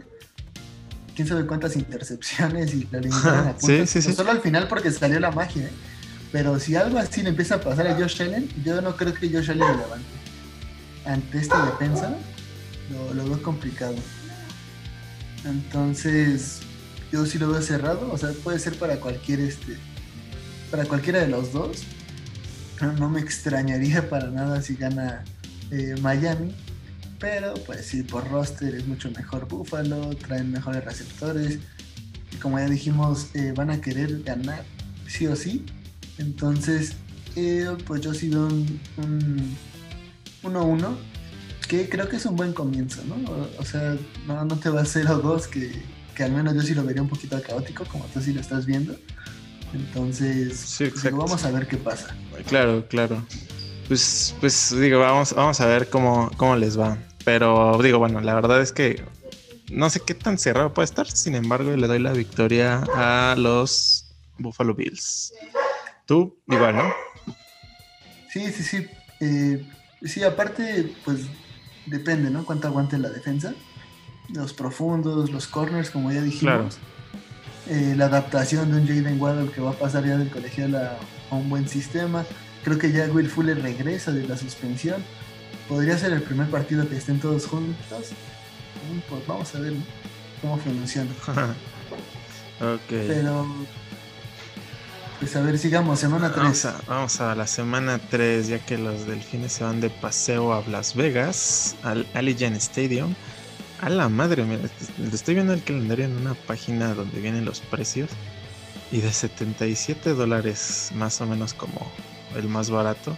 [1.15, 3.69] Quién sabe cuántas intercepciones y la limitaron a puntos.
[3.69, 4.15] Sí, sí, sí.
[4.15, 5.67] Solo al final porque salió la magia.
[5.67, 5.71] ¿eh?
[6.33, 9.29] Pero si algo así le empieza a pasar a Josh Allen, yo no creo que
[9.29, 10.18] Josh Allen lo levante.
[11.09, 12.17] Ante esta defensa,
[12.93, 13.97] lo, lo veo complicado.
[15.45, 16.61] Entonces,
[17.11, 18.13] yo sí lo veo cerrado.
[18.13, 19.77] O sea, puede ser para cualquier este.
[20.71, 21.85] Para cualquiera de los dos
[22.87, 25.25] no me extrañaría para nada si gana
[25.71, 26.55] eh, Miami.
[27.19, 31.59] Pero pues sí, por roster es mucho mejor Buffalo, traen mejores receptores.
[32.33, 34.65] Y como ya dijimos, eh, van a querer ganar
[35.09, 35.65] sí o sí.
[36.19, 36.93] Entonces,
[37.35, 38.79] eh, pues yo sí un
[40.43, 40.97] 1-1,
[41.69, 43.17] que creo que es un buen comienzo, ¿no?
[43.59, 43.97] O, sea,
[44.27, 45.83] no, no, te va a 0-2, que,
[46.15, 48.67] que al menos yo sí lo vería un poquito caótico, como tú sí lo estás
[48.67, 48.97] viendo.
[49.75, 50.79] Entonces,
[51.13, 52.17] vamos a ver qué pasa.
[52.47, 53.23] Claro, claro.
[53.87, 56.99] Pues, pues digo, vamos, vamos a ver cómo, cómo les va.
[57.25, 59.05] Pero digo, bueno, la verdad es que
[59.71, 61.11] no sé qué tan cerrado puede estar.
[61.11, 65.33] Sin embargo, le doy la victoria a los Buffalo Bills.
[66.07, 66.93] Tú, igual, ¿no?
[68.33, 68.87] Sí, sí, sí.
[69.21, 69.67] Eh,
[70.03, 71.27] sí, aparte, pues
[71.87, 72.45] depende, ¿no?
[72.45, 73.55] Cuánto aguante la defensa.
[74.29, 76.77] Los profundos, los corners, como ya dijimos.
[76.77, 76.99] Claro
[77.71, 80.97] eh, la adaptación de un Jaden Waddle que va a pasar ya del colegial a,
[81.31, 82.25] un buen sistema.
[82.65, 85.05] Creo que ya Will Fuller regresa de la suspensión.
[85.69, 87.77] Podría ser el primer partido que estén todos juntos.
[89.11, 89.75] Pues vamos a ver
[90.41, 91.11] cómo funciona.
[92.61, 92.89] ok.
[92.89, 93.47] Pero,
[95.19, 96.43] pues a ver, sigamos, semana 3.
[96.43, 100.53] Vamos a, vamos a la semana 3, ya que los delfines se van de paseo
[100.53, 103.15] a Las Vegas, al Allegiant Stadium
[103.81, 104.63] a la madre, mira,
[105.13, 108.11] estoy viendo el calendario en una página donde vienen los precios.
[108.91, 111.93] Y de 77 dólares, más o menos como
[112.35, 113.17] el más barato.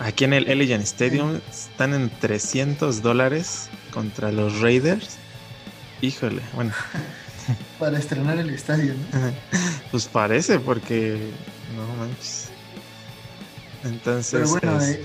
[0.00, 5.18] Aquí en el Elegant Stadium están en 300 dólares contra los Raiders.
[6.00, 6.72] Híjole, bueno.
[7.78, 9.32] Para estrenar el estadio, ¿no?
[9.90, 11.30] pues parece, porque.
[11.76, 12.48] No manches.
[13.84, 14.32] Entonces.
[14.32, 15.02] Pero bueno, eh,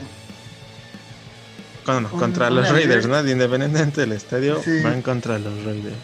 [2.19, 3.19] contra los Raiders, ¿no?
[3.19, 5.95] Independientemente del estadio, van contra los Raiders.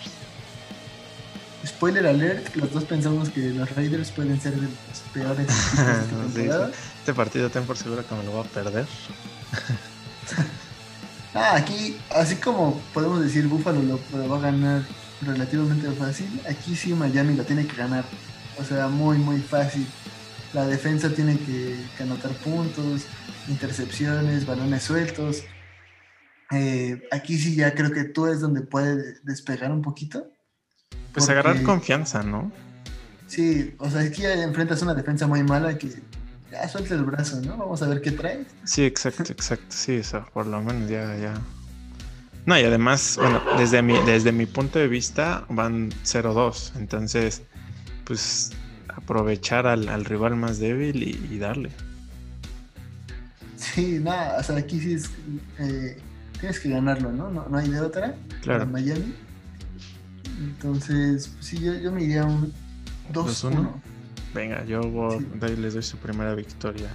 [1.66, 5.48] Spoiler alert, los dos pensamos que los Raiders pueden ser de los peores.
[7.00, 8.86] este partido ten por seguro que me lo va a perder.
[11.34, 14.82] ah, aquí, así como podemos decir Buffalo lo, va a ganar
[15.22, 18.06] relativamente fácil, aquí sí Miami lo tiene que ganar.
[18.60, 19.88] O sea, muy, muy fácil.
[20.54, 23.06] La defensa tiene que anotar puntos,
[23.48, 25.44] intercepciones, balones sueltos.
[26.52, 30.32] Eh, aquí sí ya creo que tú es donde puede despegar un poquito.
[31.12, 32.52] Pues agarrar confianza, ¿no?
[33.28, 35.90] Sí, o sea, aquí enfrentas una defensa muy mala que
[36.52, 37.58] ya suelta el brazo, ¿no?
[37.58, 38.46] Vamos a ver qué traes.
[38.64, 39.66] Sí, exacto, exacto.
[39.70, 41.34] Sí, eso, por lo menos ya, ya.
[42.46, 46.74] No, y además, bueno, desde mi, desde mi punto de vista van 0-2.
[46.78, 47.42] Entonces,
[48.04, 48.52] pues
[48.90, 51.72] aprovechar al, rival más débil y darle.
[53.56, 55.10] Sí, nada, o sea, aquí sí es.
[55.58, 55.98] Eh,
[56.40, 57.32] tienes que ganarlo, ¿no?
[57.32, 57.48] ¿no?
[57.48, 58.14] No hay de otra.
[58.42, 58.64] Claro.
[58.64, 59.16] En Miami.
[60.40, 62.54] Entonces, pues sí, yo, yo me iría un
[63.14, 63.72] 2-1.
[64.34, 65.26] Venga, yo voy,
[65.58, 66.90] les doy su primera victoria.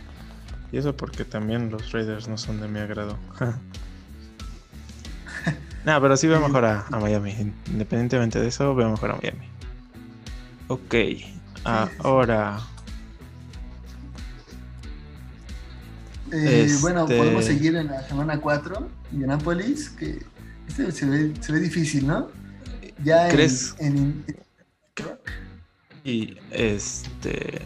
[0.71, 3.17] Y eso porque también los Raiders no son de mi agrado.
[5.89, 7.35] no, pero sí veo mejor a, Miami.
[7.67, 9.49] Independientemente de eso, veo mejor a Miami.
[10.69, 10.95] Ok,
[11.65, 12.61] ahora.
[16.31, 20.23] Eh, Bueno, este podemos seguir en la semana 4, Indianapolis, que
[20.69, 22.29] este se ve, se ve difícil, ¿no?
[23.03, 23.75] Ya ¿Crees?
[23.79, 24.25] en
[26.05, 27.63] y este.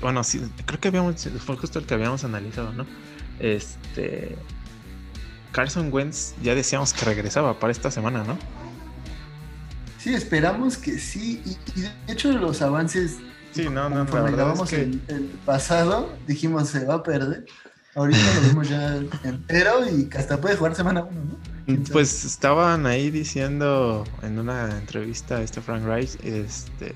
[0.00, 1.28] bueno, sí, creo que habíamos.
[1.44, 2.86] Fue justo el que habíamos analizado, ¿no?
[3.38, 4.36] Este.
[5.52, 8.38] Carson Wentz ya decíamos que regresaba para esta semana, ¿no?
[9.98, 11.42] Sí, esperamos que sí.
[11.44, 13.16] Y, de hecho, los avances.
[13.52, 14.82] Sí, no, no, la verdad es que...
[14.82, 17.46] el, el, pasado, dijimos se va a perder.
[17.94, 21.84] Ahorita lo vimos ya entero y hasta puede jugar semana 1, ¿no?
[21.92, 26.94] Pues estaban ahí diciendo en una entrevista a este Frank Rice, este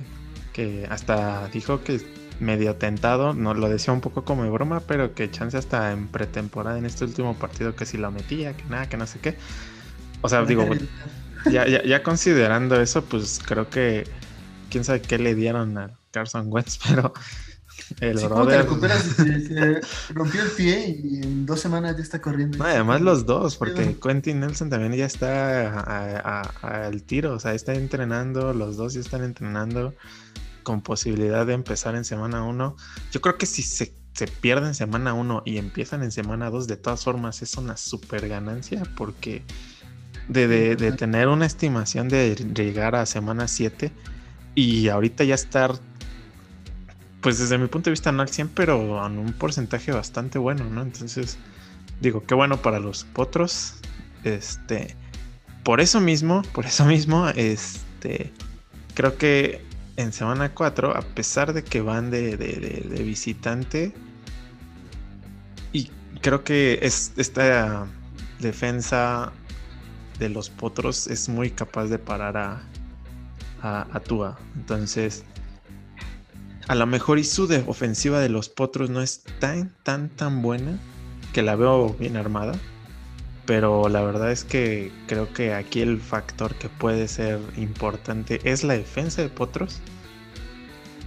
[0.52, 2.00] que hasta dijo que
[2.40, 6.08] medio tentado, no lo decía un poco como de broma, pero que chance hasta en
[6.08, 9.36] pretemporada en este último partido que si lo metía, que nada, que no sé qué.
[10.20, 10.68] O sea, digo,
[11.50, 14.06] ya, ya, considerando eso, pues creo que
[14.70, 17.12] quién sabe qué le dieron a Carson Wentz, pero
[18.00, 18.66] el brother...
[19.00, 19.80] se,
[20.14, 22.62] rompió el pie y en dos semanas ya está corriendo.
[22.64, 25.80] además los dos, porque Quentin Nelson también ya está
[26.62, 29.94] al tiro, o sea, está entrenando, los dos ya están entrenando
[30.62, 32.76] con posibilidad de empezar en semana 1.
[33.12, 36.66] Yo creo que si se, se pierde en semana 1 y empiezan en semana 2,
[36.66, 39.42] de todas formas es una super ganancia porque
[40.28, 43.92] de, tener una estimación de llegar a semana 7
[44.54, 45.72] y ahorita ya estar,
[47.20, 50.64] pues desde mi punto de vista no al 100, pero en un porcentaje bastante bueno,
[50.64, 50.82] ¿no?
[50.82, 51.38] Entonces,
[52.00, 53.74] digo, qué bueno para los potros.
[54.24, 54.94] Este,
[55.64, 58.32] por eso mismo, por eso mismo, este,
[58.94, 59.64] creo que
[59.96, 62.36] en semana 4, a pesar de que van de,
[63.04, 63.92] visitante,
[65.72, 67.86] y creo que es, esta
[68.40, 69.32] defensa
[70.18, 72.62] de los potros es muy capaz de parar a,
[73.62, 74.38] a, Tua.
[74.56, 75.24] Entonces,
[76.68, 80.78] a lo mejor y su ofensiva de los potros no es tan, tan, tan buena
[81.32, 82.54] que la veo bien armada.
[83.46, 88.62] Pero la verdad es que creo que aquí el factor que puede ser importante es
[88.62, 89.80] la defensa de Potros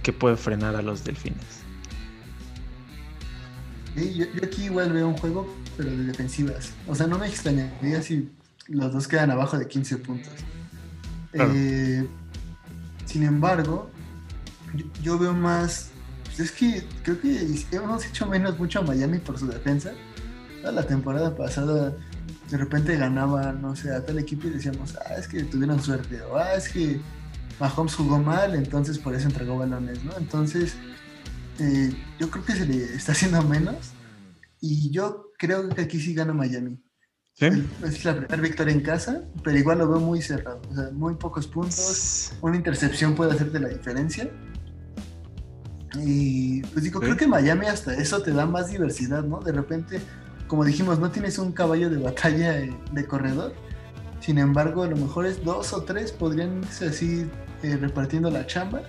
[0.02, 1.62] que puede frenar a los delfines.
[3.96, 6.72] yo, aquí igual veo un juego, pero de defensivas.
[6.86, 8.30] O sea, no me extrañaría si
[8.68, 10.32] los dos quedan abajo de 15 puntos.
[11.32, 12.06] Eh,
[13.04, 13.90] sin embargo,
[15.02, 15.90] yo, veo más.
[16.24, 19.92] Pues es que creo que hemos hecho menos mucho a Miami por su defensa.
[20.62, 21.96] La temporada pasada
[22.50, 26.22] de repente ganaba, no sé, a tal equipo y decíamos, ah, es que tuvieron suerte,
[26.22, 27.00] o ah, es que
[27.58, 30.16] Mahomes jugó mal, entonces por eso entregó balones, ¿no?
[30.16, 30.74] Entonces,
[31.58, 33.92] eh, yo creo que se le está haciendo menos
[34.60, 36.82] y yo creo que aquí sí gana Miami.
[37.34, 37.46] ¿Sí?
[37.84, 41.16] Es la primera victoria en casa, pero igual lo veo muy cerrado, o sea, muy
[41.16, 44.30] pocos puntos, una intercepción puede hacerte la diferencia.
[45.98, 49.40] Y pues digo, creo que Miami hasta eso te da más diversidad, ¿no?
[49.40, 50.00] De repente
[50.46, 53.54] como dijimos, no tienes un caballo de batalla de, corredor.
[54.20, 57.28] Sin embargo, a lo mejor es dos o tres podrían ser así
[57.62, 58.82] eh, repartiendo la chamba.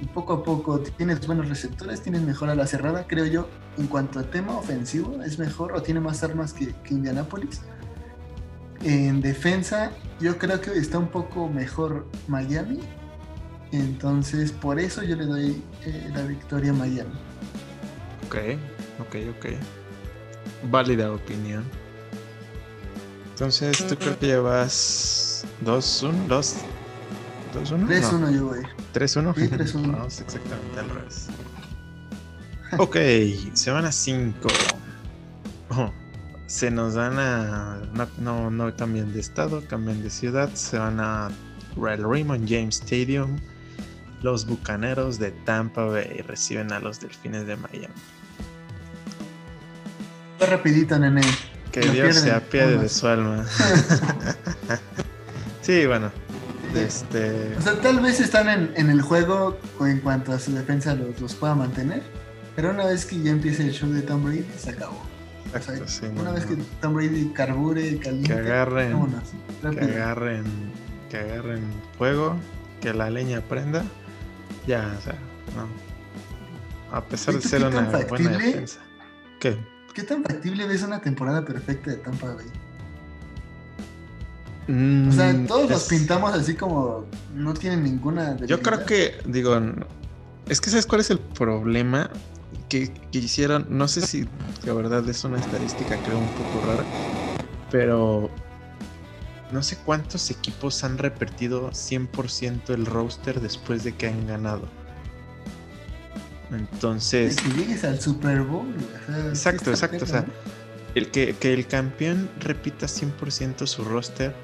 [0.00, 3.48] Y poco a poco tienes buenos receptores, tienes mejor a la cerrada, creo yo.
[3.78, 7.62] En cuanto a tema ofensivo, es mejor o tiene más armas que, que Indianapolis.
[8.82, 12.80] En defensa, yo creo que está un poco mejor Miami.
[13.72, 17.14] Entonces, por eso yo le doy eh, la victoria a Miami.
[18.26, 18.36] Ok,
[19.00, 19.75] ok, ok
[20.70, 21.64] válida opinión.
[23.30, 26.26] Entonces, ¿tú creo que llevas 2-1?
[26.26, 26.56] 2
[27.54, 27.86] 2-1?
[27.86, 28.60] 3-1 yo voy.
[28.94, 29.34] 3-1.
[29.34, 29.92] Sí, 3-1.
[29.92, 31.28] Vamos exactamente al revés.
[32.78, 32.96] ok,
[33.54, 34.48] semana 5.
[36.46, 37.80] se nos van a.
[37.94, 40.52] No, no, no cambian de estado, cambian de ciudad.
[40.54, 41.30] Se van a
[41.76, 43.38] Real Raymond James Stadium.
[44.22, 47.94] Los bucaneros de Tampa Bay reciben a los delfines de Miami
[50.40, 51.22] rapidito, nene.
[51.72, 53.44] Que Dios se apiade de su alma.
[55.62, 56.10] sí, bueno.
[56.74, 57.54] Este...
[57.58, 61.20] O sea, tal vez están en, en, el juego en cuanto a su defensa los,
[61.20, 62.02] los, pueda mantener.
[62.54, 65.02] Pero una vez que ya empiece el show de Tom Brady, se acabó.
[66.18, 69.06] una vez que Tom Brady carbure, caliente, que agarren,
[69.60, 70.44] que agarren,
[71.10, 71.62] que agarren
[71.96, 72.36] fuego,
[72.80, 73.84] que la leña prenda,
[74.66, 75.14] ya, o sea,
[75.54, 75.68] no.
[76.96, 78.80] A pesar de ser una buena defensa.
[79.40, 79.58] ¿Qué?
[79.96, 82.44] ¿Qué tan factible ves una temporada perfecta de Tampa Bay?
[84.68, 88.36] Mm, o sea, todos los pintamos así como no tienen ninguna.
[88.44, 89.58] Yo creo que, digo,
[90.50, 92.10] es que ¿sabes cuál es el problema?
[92.68, 94.28] Que, que hicieron, no sé si
[94.64, 96.84] de verdad es una estadística creo un poco rara,
[97.70, 98.28] pero
[99.50, 104.68] no sé cuántos equipos han repetido 100% el roster después de que han ganado.
[106.50, 107.36] Entonces.
[107.36, 108.74] que llegues al Super Bowl.
[109.28, 110.04] exacto, exacto.
[110.04, 110.24] O sea,
[110.94, 114.34] el que, el campeón repita 100% su roster.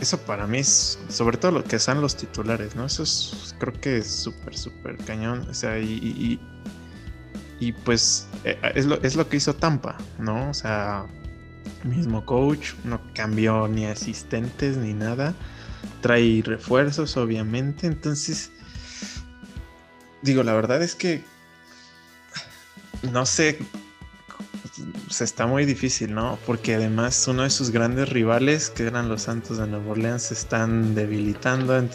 [0.00, 2.86] Eso para mí es, sobre todo lo que son los titulares, ¿no?
[2.86, 5.46] Eso es, creo que es súper, súper cañón.
[5.50, 6.40] O sea, y,
[7.58, 10.48] y, pues eh, es lo, es lo que hizo Tampa, ¿no?
[10.48, 11.06] O sea,
[11.84, 15.34] mismo coach, no cambió ni asistentes ni nada.
[16.00, 17.86] Trae refuerzos, obviamente.
[17.86, 18.52] Entonces,
[20.22, 21.24] digo, la verdad es que
[23.02, 23.58] no sé,
[25.08, 26.38] se está muy difícil, ¿no?
[26.46, 30.34] Porque además uno de sus grandes rivales, que eran los Santos de Nueva Orleans, se
[30.34, 31.74] están debilitando.
[31.74, 31.88] o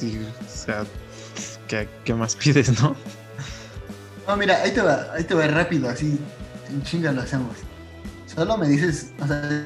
[0.48, 0.86] sea,
[1.68, 2.96] ¿qué, más pides, no?
[4.28, 6.20] No, mira, ahí te va, ahí te va rápido, así,
[6.70, 7.56] en chinga lo hacemos.
[8.26, 9.64] Solo me dices, o sea,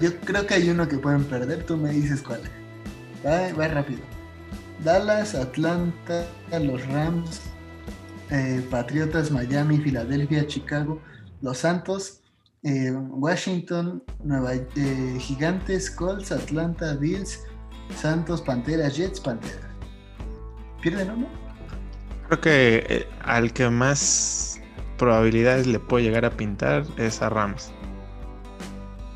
[0.00, 2.40] yo creo que hay uno que pueden perder, tú me dices cuál.
[3.24, 4.00] Va, va rápido.
[4.84, 6.24] Dallas, Atlanta,
[6.60, 7.40] los Rams,
[8.30, 11.00] eh, Patriotas, Miami, Filadelfia, Chicago,
[11.42, 12.22] Los Santos,
[12.62, 17.44] eh, Washington, Nueva eh, Gigantes, Colts, Atlanta, Bills,
[17.96, 19.60] Santos, Panteras, Jets, Panteras.
[20.82, 21.28] ¿Pierden uno?
[22.28, 24.60] Creo que al que más
[24.98, 27.70] probabilidades le puede llegar a pintar es a Rams.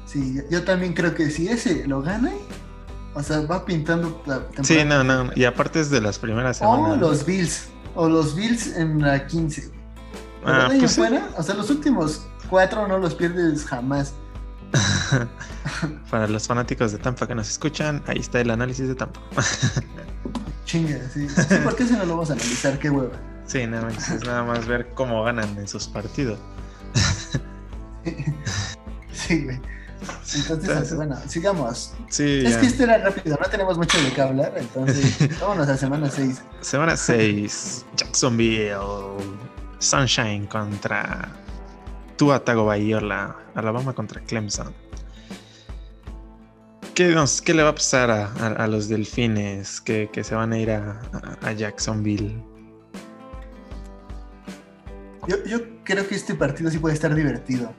[0.06, 2.32] Sí, yo también creo que si ese lo gana,
[3.14, 4.46] o sea, va pintando la.
[4.62, 6.92] Sí, no, no, y aparte es de las primeras semanas.
[6.92, 9.70] O los Bills o los Bills en la 15.
[10.44, 14.14] Ah, pues fuera, o sea, los últimos cuatro no los pierdes jamás.
[16.10, 19.20] Para los fanáticos de Tampa que nos escuchan, ahí está el análisis de Tampa.
[20.64, 21.26] Chinga, sí.
[21.64, 22.78] ¿Por qué se no lo vamos a analizar?
[22.78, 23.16] Qué hueva.
[23.46, 26.38] Sí, nada más, es nada más ver cómo ganan en sus partidos.
[29.12, 29.60] sí, güey.
[30.34, 31.92] Entonces, bueno, sigamos.
[32.08, 35.76] Sí, es que esto era rápido, no tenemos mucho de qué hablar, entonces vámonos a
[35.76, 36.42] semana 6.
[36.60, 38.76] Semana 6, Jacksonville,
[39.78, 41.28] Sunshine contra
[42.16, 44.72] Tua Tagovailoa, Alabama contra Clemson.
[46.94, 51.00] ¿Qué, ¿Qué, le va a pasar a, los delfines que, se van a ir a,
[51.42, 52.42] a Jacksonville?
[55.26, 57.72] Yo, yo creo que este partido sí puede estar divertido.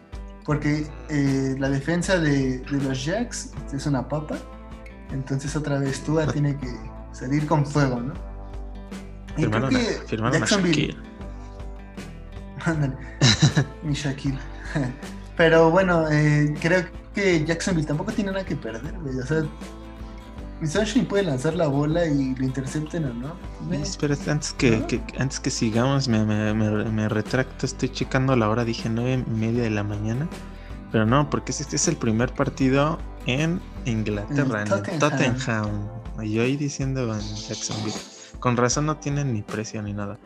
[0.46, 4.38] Porque eh, la defensa de, los Jacks es una papa.
[5.12, 6.74] Entonces otra vez Tua tiene que
[7.12, 8.14] salir con fuego, ¿no?
[9.38, 10.00] Y creo que
[10.32, 10.98] Jacksonville...
[12.66, 12.96] Ándale.
[13.84, 14.38] Mi Shaquille.
[15.38, 19.18] Pero bueno, eh, creo que Jacksonville tampoco tiene nada que perder, güey.
[19.18, 19.44] O sea,
[20.68, 23.36] Sunshine puede lanzar la bola y lo intercepten o no.
[23.72, 29.24] Espera, antes que, antes que sigamos, me, me, retracto, estoy checando la hora, dije nueve
[29.26, 30.28] y media de la mañana.
[30.92, 35.88] Pero no, porque este es el primer partido en Inglaterra, en, Tottenham.
[36.22, 37.96] Y yo ahí diciendo en Jacksonville.
[38.40, 40.20] Con razón no tienen ni precio ni nada.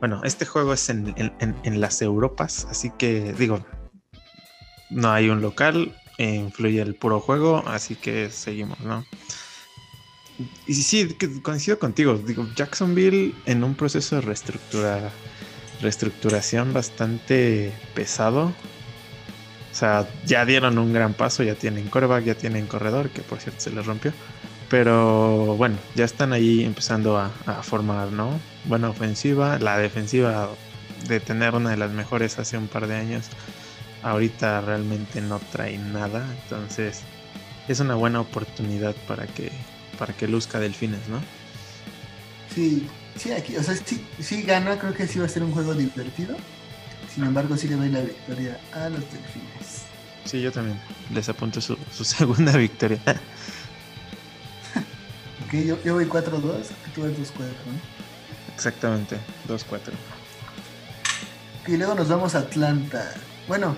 [0.00, 3.60] Bueno, este juego es en, en las Europas, así que digo,
[4.90, 9.04] no hay un local, influye el puro juego, así que seguimos, ¿no?
[10.66, 12.20] Y sí, coincido contigo.
[12.54, 15.10] Jacksonville en un proceso de reestructura,
[15.80, 18.52] reestructuración bastante pesado.
[19.72, 23.40] O sea, ya dieron un gran paso, ya tienen coreback, ya tienen corredor, que por
[23.40, 24.12] cierto se les rompió.
[24.68, 28.38] Pero bueno, ya están ahí empezando a, a formar, ¿no?
[28.64, 30.50] Buena ofensiva, la defensiva
[31.06, 33.26] de tener una de las mejores hace un par de años,
[34.02, 36.26] ahorita realmente no trae nada.
[36.42, 37.02] Entonces,
[37.68, 39.52] es una buena oportunidad para que
[39.98, 41.20] para que luzca Delfines, ¿no?
[42.54, 43.74] Sí, sí, aquí, o sea,
[44.20, 46.36] sí, gana, creo que sí va a ser un juego divertido.
[47.14, 49.84] Sin embargo, sí le doy la victoria a los Delfines.
[50.24, 50.80] Sí, yo también.
[51.12, 53.00] Les apunto su, segunda victoria.
[55.46, 56.30] ok, yo, yo voy 4-2,
[56.94, 57.98] tú vas 2-4, ¿no?
[58.54, 59.16] Exactamente,
[59.48, 59.92] 2-4.
[61.66, 63.14] Y luego nos vamos a Atlanta.
[63.46, 63.76] Bueno,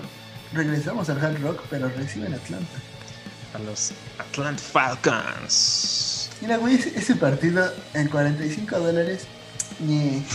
[0.53, 2.79] regresamos al Hard Rock, pero reciben Atlanta.
[3.53, 6.10] A los Atlanta Falcons.
[6.41, 9.27] Mira, güey, ese, partido en 45 dólares.
[9.79, 10.25] Ni.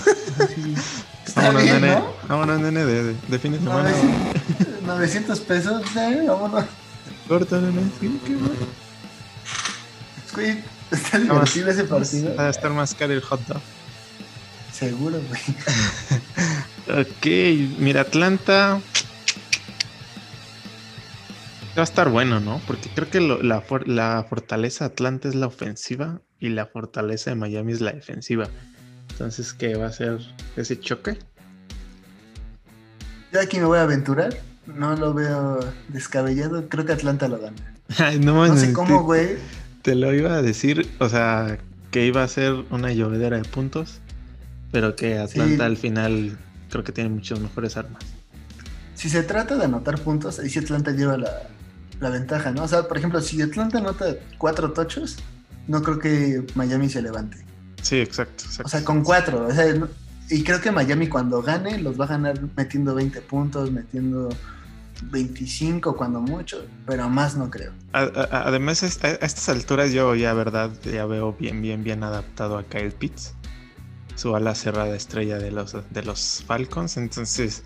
[1.35, 1.95] vámonos, nene.
[1.95, 2.15] ¿no?
[2.29, 3.91] Vámonos, nene, de, de, fin de semana.
[4.87, 6.25] 900, pesos, ¿eh?
[6.27, 6.65] Vámonos.
[7.27, 7.83] Corta, nene.
[8.01, 8.67] Sí, qué bueno.
[10.33, 12.37] Güey, está divertido ese partido.
[12.37, 13.61] Va a estar más caro el hot dog.
[14.73, 17.01] Seguro, güey.
[17.01, 18.81] ok, mira, Atlanta.
[21.77, 22.61] Va a estar bueno, ¿no?
[22.67, 27.73] Porque creo que la, la fortaleza Atlanta es la ofensiva y la fortaleza de Miami
[27.73, 28.49] es la defensiva.
[29.11, 30.21] Entonces, ¿qué va a ser
[30.57, 31.19] ese choque?
[33.33, 34.37] Yo aquí me voy a aventurar.
[34.67, 36.69] No lo veo descabellado.
[36.69, 37.57] Creo que Atlanta lo gana.
[38.21, 39.37] no, sé cómo, güey.
[39.83, 41.59] Te, lo iba a decir, o sea,
[41.91, 44.01] que iba a ser una llovedera de puntos,
[44.73, 46.39] pero que Atlanta al final
[46.71, 48.03] creo que tiene muchas mejores armas.
[48.95, 51.43] Si se trata de anotar puntos, ahí sí Atlanta lleva la,
[52.01, 52.65] la ventaja, ¿no?
[52.65, 55.17] O sea, por ejemplo, si Atlanta anota cuatro tochos,
[55.67, 57.45] no creo que Miami se levante.
[57.83, 58.45] Sí, exacto.
[58.65, 59.47] O sea, con cuatro.
[59.47, 59.75] O sea,
[60.29, 64.29] y creo que Miami cuando gane los va a ganar metiendo 20 puntos, metiendo
[65.03, 67.73] 25 cuando mucho, pero más no creo.
[67.93, 72.93] además, a estas alturas yo ya, verdad, ya veo bien, bien, bien adaptado a Kyle
[72.93, 73.35] Pitts,
[74.15, 76.97] su ala cerrada estrella de los, de los Falcons.
[76.97, 77.63] Entonces,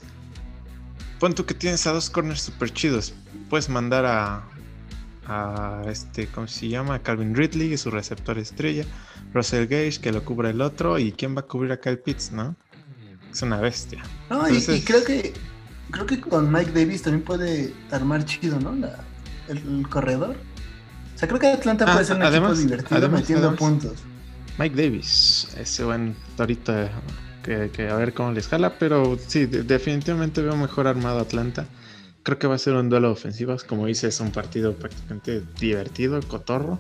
[1.18, 3.14] pon tú que tienes a dos corners super chidos.
[3.51, 4.45] Puedes mandar a,
[5.27, 7.01] a este, ¿cómo se llama?
[7.01, 8.85] Calvin Ridley, su receptor estrella.
[9.35, 10.99] Russell Gage, que lo cubra el otro.
[10.99, 12.57] ¿Y quién va a cubrir a Kyle Pitts, no?
[13.31, 14.03] Es una bestia.
[14.29, 15.33] No, y, creo que
[15.91, 18.75] creo que con Mike Davis también puede armar chido, ¿no?
[19.49, 20.37] el, corredor.
[21.15, 23.99] O sea, creo que Atlanta puede ah, ser un equipo divertido metiendo puntos.
[24.59, 26.73] Mike Davis, ese buen torito
[27.43, 31.67] que, que, a ver cómo les jala, pero sí, definitivamente veo mejor armado Atlanta.
[32.31, 36.20] Creo que va a ser un duelo de ofensivas, como dices, un partido prácticamente divertido,
[36.28, 36.78] cotorro.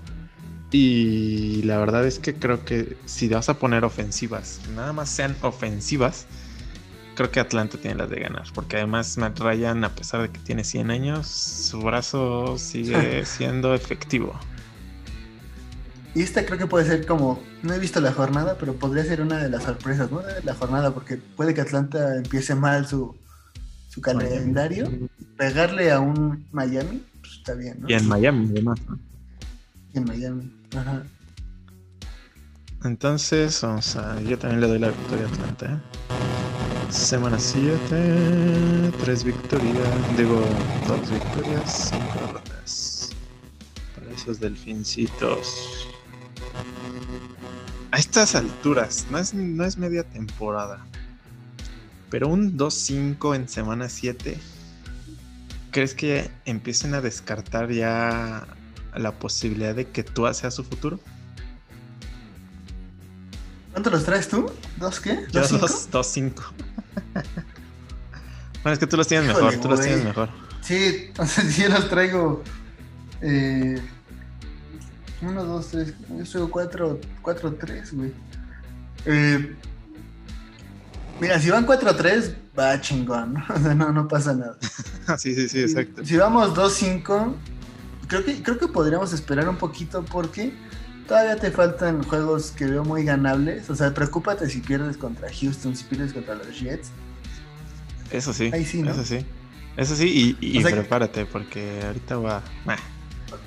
[0.70, 5.34] Y la verdad es que creo que si vas a poner ofensivas, nada más sean
[5.42, 6.26] ofensivas,
[7.16, 8.44] creo que Atlanta tiene las de ganar.
[8.54, 13.74] Porque además Matt Ryan, a pesar de que tiene 100 años, su brazo sigue siendo
[13.74, 14.38] efectivo.
[16.14, 19.20] Y esta creo que puede ser como, no he visto la jornada, pero podría ser
[19.20, 20.20] una de las sorpresas, ¿no?
[20.20, 23.16] De la jornada, porque puede que Atlanta empiece mal su,
[23.90, 24.88] su calendario,
[25.36, 27.88] pegarle a un Miami, pues está bien, ¿no?
[27.88, 28.80] Y en Miami, además,
[29.92, 31.02] Y en Miami, ajá.
[32.84, 36.92] Entonces, vamos a, yo también le doy la victoria a Atlanta, ¿eh?
[36.92, 40.40] Semana 7, 3 victorias, digo,
[40.86, 43.10] 2 victorias, 5 derrotas.
[43.96, 45.88] Para esos delfincitos.
[47.90, 50.86] A estas alturas, no es, no es media temporada.
[52.10, 54.36] Pero un 2-5 en semana 7,
[55.70, 58.46] ¿crees que empiecen a descartar ya
[58.96, 60.98] la posibilidad de que tú seas su futuro?
[63.72, 64.50] ¿Cuánto los traes tú?
[64.78, 65.24] ¿Dos qué?
[65.32, 66.32] ¿Dos, Yo 2-5.
[68.62, 70.28] bueno, es que tú los tienes mejor, tú los tienes mejor.
[70.60, 72.42] Sí, entonces yo los traigo.
[73.22, 73.80] Eh,
[75.22, 75.94] 1, 2, 3.
[76.18, 78.12] Yo soy 4, 4, 3, güey.
[79.06, 79.56] Eh,
[81.20, 83.36] Mira, si van 4-3, va chingón.
[83.48, 84.56] O sea, no, no pasa nada.
[85.18, 86.04] sí, sí, sí, exacto.
[86.04, 87.34] Si, vamos 2-5,
[88.08, 90.52] creo que, creo que podríamos esperar un poquito porque
[91.06, 93.68] todavía te faltan juegos que veo muy ganables.
[93.68, 96.90] O sea, preocúpate si pierdes contra Houston, si pierdes contra los Jets.
[98.10, 98.50] Eso sí.
[98.52, 98.90] Ahí sí, ¿no?
[98.90, 99.24] Eso sí.
[99.76, 102.42] Eso sí, y, prepárate, porque ahorita va.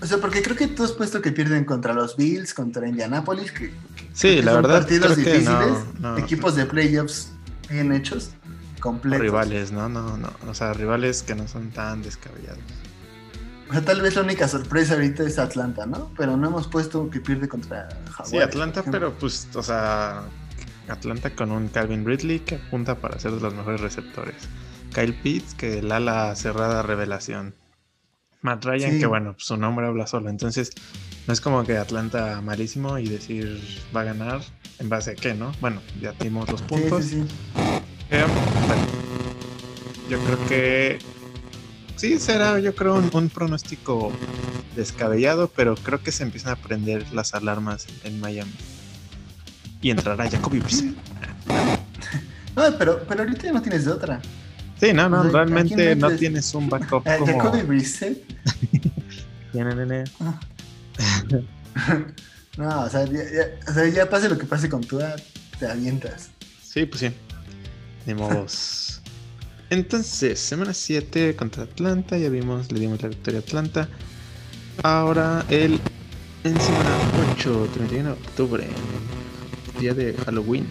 [0.01, 3.51] O sea, porque creo que tú has puesto que pierden contra los Bills, contra Indianapolis,
[3.51, 3.73] que,
[4.13, 5.77] sí, la verdad, partidos difíciles,
[6.17, 7.32] equipos de playoffs
[7.73, 8.31] bien hechos,
[8.79, 9.21] completos.
[9.21, 9.89] Rivales, ¿no?
[9.89, 10.29] No, no.
[10.47, 12.59] O sea, rivales que no son tan descabellados.
[13.69, 16.11] O sea, tal vez la única sorpresa ahorita es Atlanta, ¿no?
[16.17, 18.27] Pero no hemos puesto que pierde contra Jaguar.
[18.27, 20.23] Sí, Atlanta, pero pues, o sea,
[20.87, 24.35] Atlanta con un Calvin Ridley que apunta para ser de los mejores receptores.
[24.93, 27.55] Kyle Pitts, que el ala cerrada revelación.
[28.43, 30.29] Matt Ryan, que bueno, su nombre habla solo.
[30.29, 30.71] Entonces,
[31.27, 33.59] no es como que Atlanta malísimo y decir
[33.95, 34.41] va a ganar
[34.79, 35.53] en base a qué, ¿no?
[35.61, 37.05] Bueno, ya tenemos los puntos.
[37.05, 37.23] Sí,
[40.09, 40.99] yo creo que
[41.95, 44.11] sí será, yo creo, un, pronóstico
[44.75, 48.51] descabellado, pero creo que se empiezan a prender las alarmas en Miami.
[49.81, 50.95] Y entrará Jacoby Brissett.
[52.55, 54.21] No, pero, pero ahorita ya no tienes de otra.
[54.83, 57.05] Sí, no, no, realmente no tienes un backup.
[57.17, 57.25] como...
[57.25, 58.21] Jacoby Brissett.
[59.53, 60.03] Tiene, nene.
[60.19, 60.37] Ah.
[62.57, 64.99] no, o sea, ya, pase lo que pase con tú,
[65.57, 66.31] te avientas.
[66.61, 67.11] Sí, pues sí.
[68.05, 69.01] Ni modos.
[69.69, 73.87] Entonces, semana 7 contra Atlanta, ya vimos, le dimos la victoria a Atlanta.
[74.83, 75.79] Ahora el
[76.43, 76.89] en semana
[77.31, 78.67] 8, 31 de octubre,
[79.79, 80.67] día de Halloween.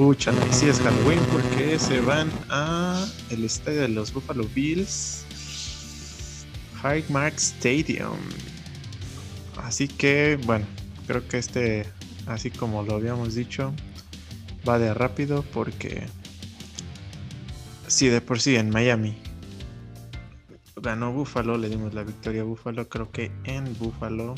[0.00, 5.26] Pucha, no, sí es Halloween porque se van a el estadio de los Buffalo Bills,
[6.82, 8.16] Highmark Stadium.
[9.58, 10.64] Así que, bueno,
[11.06, 11.84] creo que este,
[12.26, 13.74] así como lo habíamos dicho,
[14.66, 16.06] va de rápido porque
[17.86, 19.18] si de por sí en Miami
[20.76, 22.88] ganó Buffalo, le dimos la victoria a Buffalo.
[22.88, 24.34] Creo que en Buffalo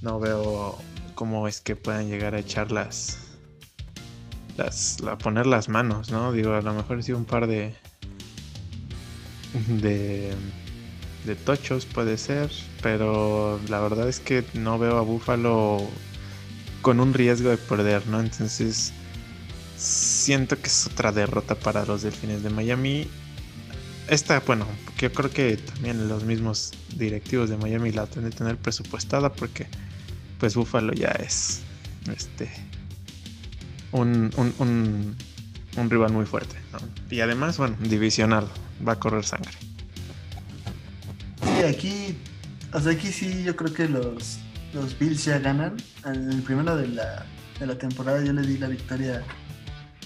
[0.00, 0.78] no veo
[1.14, 2.72] cómo es que puedan llegar a echar
[4.58, 6.32] las, las a poner las manos, ¿no?
[6.32, 7.74] Digo, a lo mejor sí un par de
[9.80, 10.34] de
[11.24, 12.50] de tochos puede ser,
[12.82, 15.78] pero la verdad es que no veo a Buffalo
[16.80, 18.20] con un riesgo de perder, ¿no?
[18.20, 18.92] Entonces
[19.76, 23.08] siento que es otra derrota para los Delfines de Miami.
[24.08, 24.66] Esta, bueno,
[24.98, 29.66] yo creo que también los mismos directivos de Miami la tienen que tener presupuestada porque
[30.38, 31.60] pues Buffalo ya es
[32.16, 32.67] este
[33.92, 35.16] un, un,
[35.76, 36.56] un, rival muy fuerte.
[37.10, 38.48] Y además, bueno, divisional,
[38.86, 39.52] va a correr sangre.
[41.42, 42.18] Sí, aquí,
[42.72, 44.38] o sea, aquí sí yo creo que los,
[44.74, 45.76] los Bills ya ganan.
[46.04, 47.26] En el primero de la,
[47.58, 49.22] de la temporada yo le di la victoria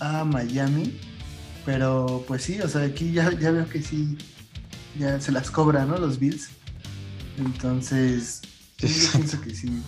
[0.01, 0.99] a Miami.
[1.65, 4.19] Pero pues sí, o sea, aquí ya, ya veo que sí,
[4.99, 5.97] ya se las cobra, ¿no?
[5.97, 6.49] Los Bills.
[7.39, 8.43] Entonces,
[8.79, 9.83] yo pienso que sí.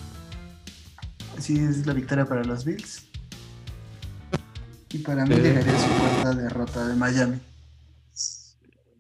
[1.39, 3.04] Sí, es la victoria para los Bills.
[4.95, 7.41] Y para mí llegaría su cuarta derrota de Miami.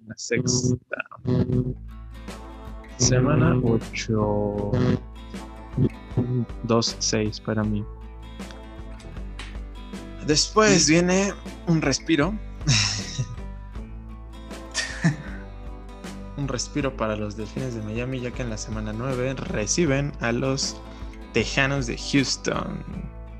[0.08, 0.96] La sexta.
[2.96, 4.72] Semana 8.
[6.66, 7.84] 2-6 para mí.
[10.26, 11.32] Después viene
[11.68, 12.36] un respiro.
[16.36, 20.32] un respiro para los Delfines de Miami, ya que en la semana 9 reciben a
[20.32, 20.76] los
[21.32, 22.82] Tejanos de Houston.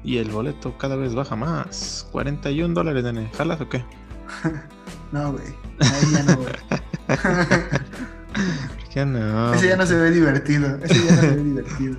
[0.05, 2.07] Y el boleto cada vez baja más.
[2.13, 3.85] 41 dólares, de ¿Jalas o qué?
[5.13, 5.45] no, güey.
[5.81, 6.23] Ahí ya
[9.05, 9.55] no, no?
[9.55, 10.79] Ese ya no se ve divertido.
[10.83, 11.97] Ese ya no se ve divertido.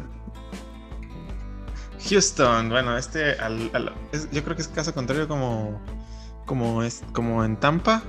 [2.10, 3.36] Houston, bueno, este
[4.32, 5.82] yo creo que es caso contrario como
[6.45, 8.03] como es como en Tampa.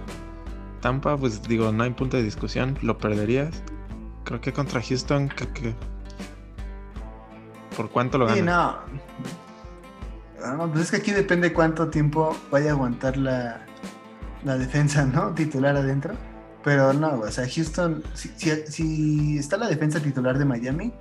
[0.81, 3.63] Tampa, pues digo, no hay punto de discusión, lo perderías.
[4.25, 5.75] Creo que contra Houston, que,
[7.77, 8.39] ¿por cuánto lo ganas?
[8.39, 8.77] Sí, no.
[10.55, 10.71] No.
[10.71, 13.65] Pues es que aquí depende cuánto tiempo vaya a aguantar la,
[14.45, 15.31] la defensa, ¿no?
[15.35, 16.15] Titular adentro.
[16.65, 18.29] Pero no, o sea, Houston, si,
[18.67, 20.93] si está la defensa titular de Miami,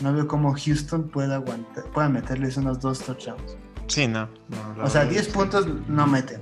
[0.00, 3.58] no veo cómo Houston pueda aguantar, pueda meterles unos dos touchdowns.
[3.88, 4.28] Sí, no.
[4.82, 6.40] o sea, 10 puntos no meten.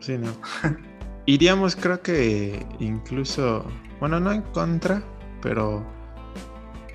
[0.00, 0.32] Sí, no.
[1.26, 3.64] Iríamos, creo que incluso,
[4.00, 5.02] bueno, no en contra,
[5.40, 5.86] pero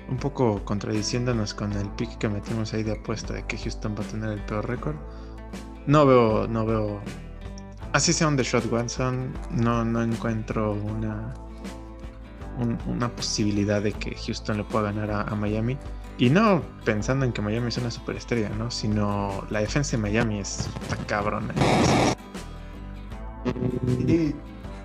[0.08, 4.04] un poco contradiciéndonos con el pick que metimos ahí de apuesta de que Houston va
[4.04, 4.96] a tener el peor récord.
[5.86, 7.00] No veo, no veo.
[7.92, 11.34] Así sea un de Shot Watson, no, no encuentro una
[12.86, 15.76] una posibilidad de que Houston le pueda ganar a, Miami.
[16.18, 18.70] Y no pensando en que Miami es una superestrella, ¿no?
[18.70, 20.68] Sino la defensa de Miami es
[21.06, 21.52] cabrona.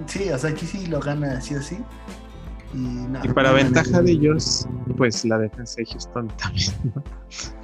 [0.08, 1.78] sí, o sea, aquí sí lo gana sí o sí.
[2.74, 7.04] Y, para ventaja de ellos, pues la defensa de Houston también, ¿no?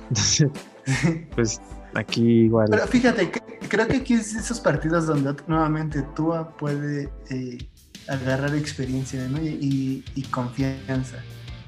[0.10, 0.50] Entonces,
[1.36, 1.62] pues
[1.94, 2.68] aquí igual.
[2.70, 3.32] Pero fíjate,
[3.68, 7.58] creo que aquí es esos partidos donde nuevamente Tua puede eh,
[8.08, 11.18] agarrar experiencia y, confianza.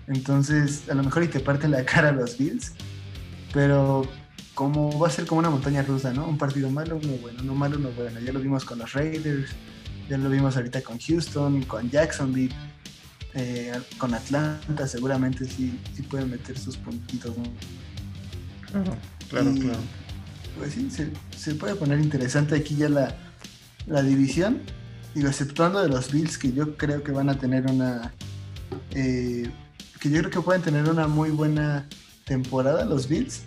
[0.07, 2.73] Entonces, a lo mejor y te parte la cara a los Bills,
[3.53, 4.03] pero
[4.53, 6.27] como va a ser como una montaña rusa, ¿no?
[6.27, 8.19] Un partido malo, uno bueno, no malo, uno bueno.
[8.19, 9.51] Ya lo vimos con los Raiders,
[10.09, 12.53] ya lo vimos ahorita con Houston, con Jacksonville,
[13.37, 17.33] eh, con Atlanta, seguramente sí, sí pueden meter sus puntitos,
[18.69, 18.97] Claro,
[19.29, 19.79] claro, claro.
[20.57, 20.89] Pues sí,
[21.37, 23.15] se, puede poner interesante aquí ya la,
[23.85, 24.61] la división
[25.17, 28.13] digo, exceptuando de los Bills, que yo creo que van a tener una.
[28.91, 29.49] Eh,
[29.99, 31.87] que yo creo que pueden tener una muy buena
[32.25, 33.41] temporada, los Bills.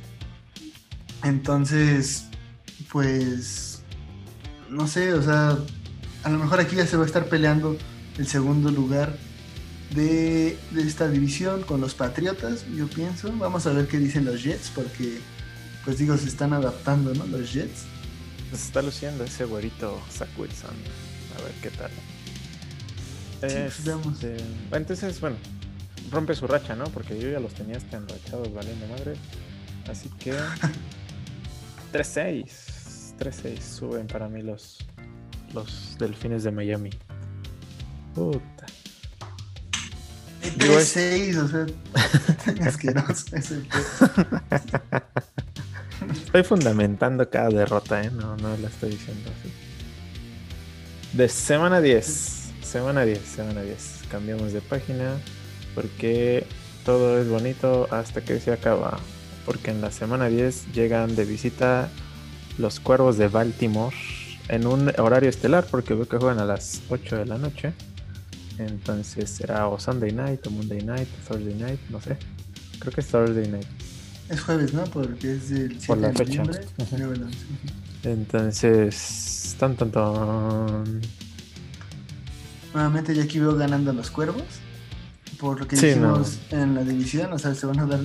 [1.23, 2.27] Entonces,
[2.91, 3.83] pues.
[4.69, 5.59] No sé, o sea,
[6.23, 7.77] a lo mejor aquí ya se va a estar peleando
[8.19, 9.17] el segundo lugar
[9.95, 13.33] de, de, esta división con los Patriotas, yo pienso.
[13.37, 15.21] Vamos a ver qué dicen los Jets, porque,
[15.85, 17.27] pues digo, se están adaptando, ¿no?
[17.27, 17.85] Los Jets.
[18.51, 20.75] Se está luciendo ese güerito Zach Wilson
[21.39, 21.91] a ver qué tal.
[23.43, 23.93] Este,
[24.73, 25.37] entonces, bueno,
[26.11, 26.85] rompe su racha, ¿no?
[26.85, 29.15] Porque yo ya los tenía hasta enrachados valiendo madre.
[29.89, 30.33] Así que
[31.93, 32.47] 3-6.
[33.19, 34.79] 3-6 suben para mí los,
[35.55, 36.91] los delfines de Miami.
[38.15, 38.67] Puta.
[40.43, 41.67] 3-6, o sea,
[42.67, 43.63] asqueroso ese.
[46.13, 48.11] Estoy fundamentando cada derrota, ¿eh?
[48.11, 49.53] No, no la estoy diciendo así.
[51.13, 52.07] De semana 10.
[52.63, 54.03] Semana 10, semana 10.
[54.11, 55.17] Cambiamos de página
[55.75, 56.47] porque
[56.85, 58.99] todo es bonito hasta que se acaba.
[59.45, 61.89] Porque en la semana 10 llegan de visita
[62.59, 63.97] los cuervos de Baltimore
[64.49, 67.73] en un horario estelar porque veo que juegan a las 8 de la noche.
[68.67, 72.17] Entonces será o Sunday night o Monday night o Thursday night, no sé.
[72.79, 73.67] Creo que es Thursday night.
[74.29, 74.85] Es jueves, ¿no?
[74.85, 76.43] Porque es el 7 Por la de fecha.
[78.05, 81.01] Entonces, tan tan tan.
[82.73, 84.45] Nuevamente ya aquí veo ganando los cuervos.
[85.39, 88.01] Por lo que hicimos en la división, o sea, se van a dar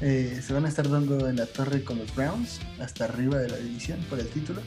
[0.00, 3.48] eh, se van a estar dando en la torre con los Browns, hasta arriba de
[3.48, 4.60] la división por el título.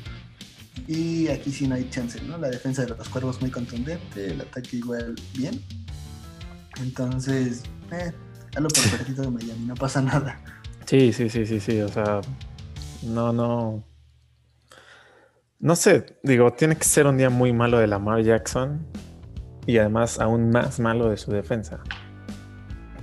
[0.85, 2.37] Y aquí sí no hay chance, ¿no?
[2.37, 5.61] La defensa de los cuervos muy contundente, el ataque igual bien.
[6.81, 8.11] Entonces, eh,
[8.55, 10.39] a lo perfecto de Miami, no pasa nada.
[10.85, 12.21] Sí, sí, sí, sí, sí, o sea,
[13.03, 13.83] no, no.
[15.59, 18.85] No sé, digo, tiene que ser un día muy malo de Lamar Jackson
[19.65, 21.79] y además aún más malo de su defensa.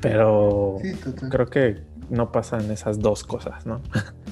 [0.00, 0.78] Pero
[1.30, 3.82] creo que no pasan esas dos cosas, ¿no?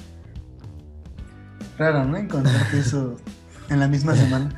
[1.83, 2.09] Raro,
[2.74, 3.16] eso
[3.68, 4.51] en la misma semana.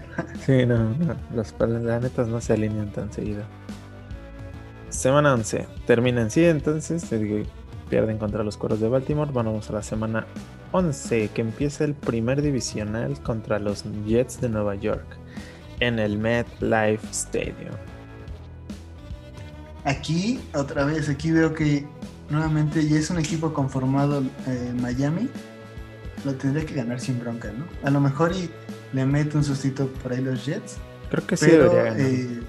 [0.45, 3.45] sí, no, no, los planetas no se alinean tan seguido.
[4.91, 7.09] Semana 11, termina en sí, entonces
[7.89, 9.31] pierden contra los Coros de Baltimore.
[9.33, 10.27] Vamos a la semana
[10.73, 15.07] 11, que empieza el primer divisional contra los Jets de Nueva York
[15.81, 17.75] en el MetLife Stadium.
[19.85, 21.87] Aquí, otra vez, aquí veo que
[22.29, 25.31] nuevamente ya es un equipo conformado en Miami.
[26.25, 27.67] Lo tendría que ganar sin bronca, ¿no?
[27.87, 28.51] A lo mejor y
[28.93, 30.77] le mete un sustito por ahí los Jets.
[31.11, 32.41] Creo que sí debería eh,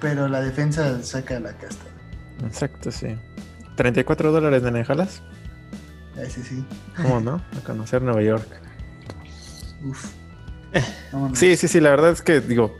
[0.00, 1.84] pero la defensa saca la casta.
[2.44, 3.16] Exacto, sí.
[3.76, 5.22] 34 dólares de Nejalas.
[6.16, 6.64] Ese sí.
[6.96, 7.42] ¿Cómo no?
[7.56, 8.48] A conocer Nueva York.
[9.84, 10.12] Uf.
[11.34, 12.76] Sí, sí, sí, la verdad es que digo,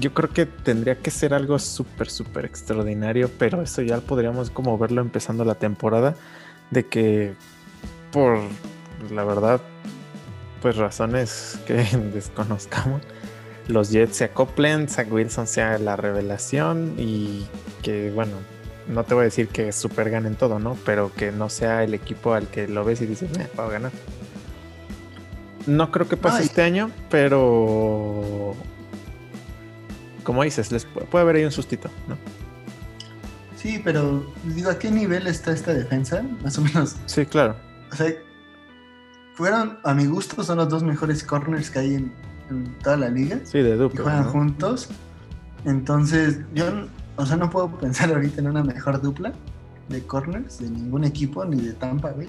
[0.00, 4.76] yo creo que tendría que ser algo súper, súper extraordinario, pero eso ya podríamos como
[4.78, 6.16] verlo empezando la temporada,
[6.70, 7.34] de que
[8.10, 8.40] por
[9.10, 9.60] la verdad,
[10.60, 11.74] pues razones que
[12.14, 13.02] desconozcamos,
[13.68, 17.46] los Jets se acoplen, Zach Wilson sea la revelación y
[17.82, 18.36] que bueno,
[18.88, 20.76] no te voy a decir que super ganen todo, ¿no?
[20.84, 23.92] Pero que no sea el equipo al que lo ves y dices, eh, a ganar.
[25.66, 28.56] No creo que pase este año, pero
[30.24, 32.16] como dices, les puede haber ahí un sustito, ¿no?
[33.56, 36.24] Sí, pero digo, ¿a qué nivel está esta defensa?
[36.42, 36.96] Más o menos.
[37.06, 37.54] Sí, claro.
[37.92, 38.12] O sea,
[39.34, 42.12] fueron, a mi gusto, son los dos mejores corners que hay en,
[42.82, 43.40] toda la liga.
[43.44, 44.00] Sí, de dupla.
[44.00, 44.88] Y juegan juntos.
[45.64, 46.66] Entonces, yo,
[47.16, 49.32] o sea, no puedo pensar ahorita en una mejor dupla
[49.88, 52.28] de corners de ningún equipo, ni de Tampa, güey.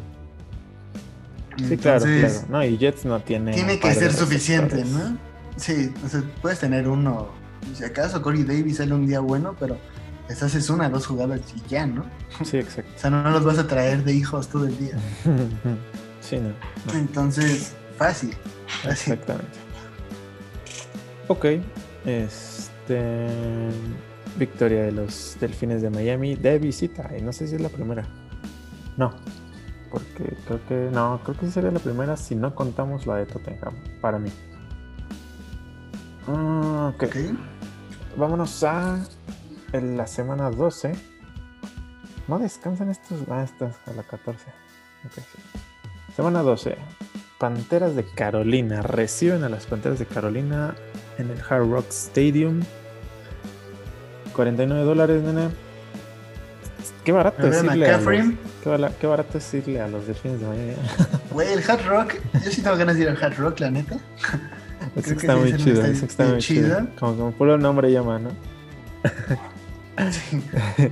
[1.68, 2.34] Sí, claro, claro.
[2.50, 3.54] No, y Jets no tiene.
[3.54, 5.18] Tiene que ser suficiente, ¿no?
[5.56, 7.30] Sí, o sea, puedes tener uno
[7.74, 9.78] si acaso Corey Davis sale un día bueno, pero
[10.28, 12.06] les haces una, dos jugadas y ya, ¿no?
[12.44, 12.92] Sí, exacto.
[12.96, 14.98] o sea, no, los vas a traer de hijos todo el día.
[16.24, 16.54] sí, no,
[16.94, 18.36] Entonces, fácil,
[18.90, 19.58] Exactamente.
[21.28, 21.46] Ok,
[22.06, 23.70] este.
[24.38, 27.12] Victoria de los Delfines de Miami de visita.
[27.18, 28.08] Y no sé si es la primera.
[28.98, 29.12] No,
[29.92, 30.90] porque creo que.
[30.92, 34.32] No, creo que sería la primera si no contamos la de Tottenham, para mí.
[36.28, 37.04] Ah, ok.
[37.04, 37.38] okay
[38.18, 39.00] vámonos a
[39.72, 40.94] la semana 12.
[42.28, 43.22] No descansan estos.
[43.30, 44.46] Ah, estas a la 14.
[46.16, 46.78] Semana 12.
[47.40, 50.76] Panteras de Carolina reciben a las Panteras de Carolina
[51.18, 52.62] en el Hard Rock Stadium.
[54.34, 55.50] 49 dólares, nene.
[57.04, 60.74] Qué barato es irle a los, qué, barato es irle a los Delfines de Miami.
[61.32, 62.16] Güey, el Hard Rock.
[62.46, 63.98] Yo sí tengo ganas de ir al Hard Rock, la neta.
[64.96, 66.88] Eso está muy chido, eso está muy chido.
[67.00, 68.30] Como, como puro nombre llama, ¿no?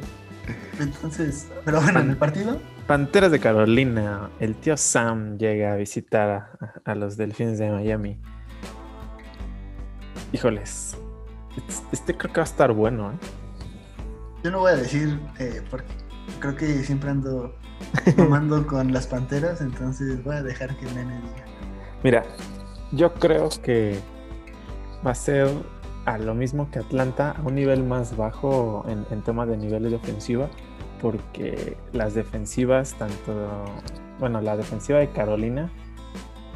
[0.80, 2.60] Entonces, pero bueno, en el partido.
[2.92, 8.20] Panteras de Carolina, el tío Sam llega a visitar a, los Delfines de Miami.
[10.34, 10.98] Híjoles,
[11.94, 13.16] este creo que va a estar bueno, ¿eh?
[14.44, 15.88] Yo no voy a decir, eh, porque
[16.42, 17.56] creo que siempre ando
[18.18, 21.46] tomando con las panteras, entonces voy a dejar que el nene diga.
[22.04, 22.26] Mira,
[22.92, 24.02] yo creo que
[25.08, 25.48] va a ser
[26.04, 29.92] a lo mismo que Atlanta, a un nivel más bajo en, en tema de niveles
[29.92, 30.50] de ofensiva,
[31.02, 33.66] porque las defensivas, tanto,
[34.20, 35.72] bueno, la defensiva de Carolina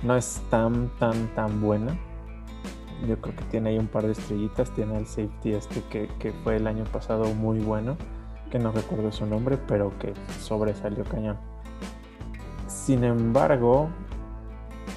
[0.04, 1.98] no es tan, tan, tan buena.
[3.08, 6.32] Yo creo que tiene ahí un par de estrellitas, tiene el safety este que, que
[6.44, 7.98] fue el año pasado muy bueno,
[8.52, 11.38] que no recuerdo su nombre, pero que sobresalió cañón.
[12.68, 13.90] Sin embargo,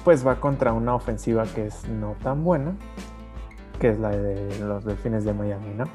[0.03, 2.75] pues va contra una ofensiva que es no tan buena,
[3.79, 5.85] que es la de los Delfines de Miami, ¿no?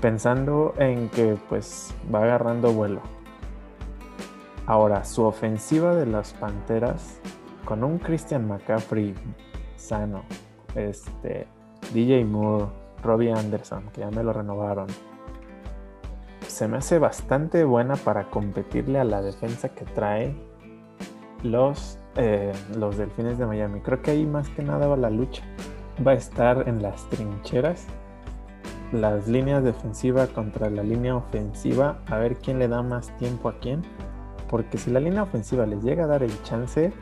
[0.00, 3.00] Pensando en que pues va agarrando vuelo.
[4.66, 7.20] Ahora, su ofensiva de las Panteras,
[7.64, 9.14] con un Christian McCaffrey
[9.76, 10.24] sano,
[10.74, 11.46] este,
[11.94, 12.66] DJ Moore,
[13.02, 14.88] Robbie Anderson, que ya me lo renovaron,
[16.46, 20.34] se me hace bastante buena para competirle a la defensa que trae
[21.42, 23.80] los, eh, los Delfines de Miami.
[23.80, 25.42] Creo que ahí más que nada va la lucha.
[26.04, 27.86] Va a estar en las trincheras,
[28.92, 33.58] las líneas defensivas contra la línea ofensiva, a ver quién le da más tiempo a
[33.58, 33.82] quién.
[34.48, 36.92] Porque si la línea ofensiva les llega a dar el chance,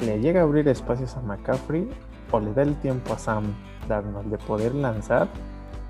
[0.00, 1.88] le llega a abrir espacios a McCaffrey
[2.30, 3.54] o le da el tiempo a Sam
[3.88, 5.28] Darnold de poder lanzar,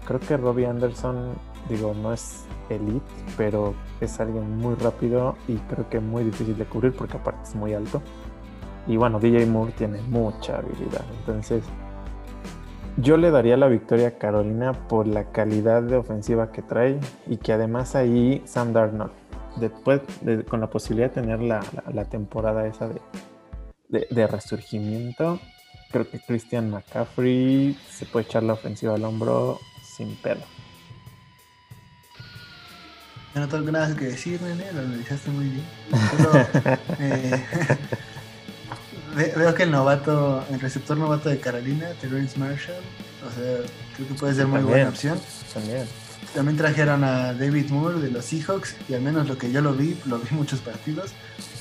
[0.07, 1.35] creo que Robbie Anderson,
[1.69, 3.05] digo, no es elite,
[3.37, 7.55] pero es alguien muy rápido y creo que muy difícil de cubrir porque aparte es
[7.55, 8.03] muy alto.
[8.87, 11.05] Y bueno, DJ Moore tiene mucha habilidad.
[11.21, 11.65] Entonces,
[12.97, 17.39] yo le daría la victoria a Carolina por la calidad de ofensiva que trae y
[17.39, 19.13] que además ahí Sam Darnold,
[19.57, 20.01] después
[20.49, 25.41] con la posibilidad de tener la, temporada esa de, de resurgimiento,
[25.91, 29.61] creo que Christian McCaffrey se puede echar la ofensiva al hombro
[29.97, 30.41] sin pedo.
[33.35, 35.65] no tengo nada que decir, nene, lo analizaste muy bien.
[37.01, 37.45] Eh,
[39.15, 42.83] veo que el novato, el receptor novato de Carolina, Terrence Marshall,
[43.27, 43.57] o sea,
[43.97, 45.19] creo que puede ser muy buena opción.
[45.53, 45.87] También.
[46.35, 49.73] También trajeron a David Moore de los Seahawks, y al menos lo que yo lo
[49.75, 51.13] vi, lo vi muchos partidos,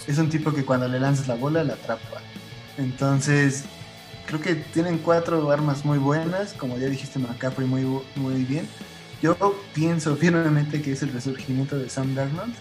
[0.08, 2.22] es un tipo que cuando le lanzas la bola la atrapa.
[2.78, 3.66] Entonces,
[4.26, 7.86] creo que tienen cuatro armas muy buenas, como ya dijiste McCaffrey muy,
[8.16, 8.68] muy bien.
[9.22, 9.38] Yo
[9.74, 12.54] pienso firmemente que es el resurgimiento de Sam Darnold.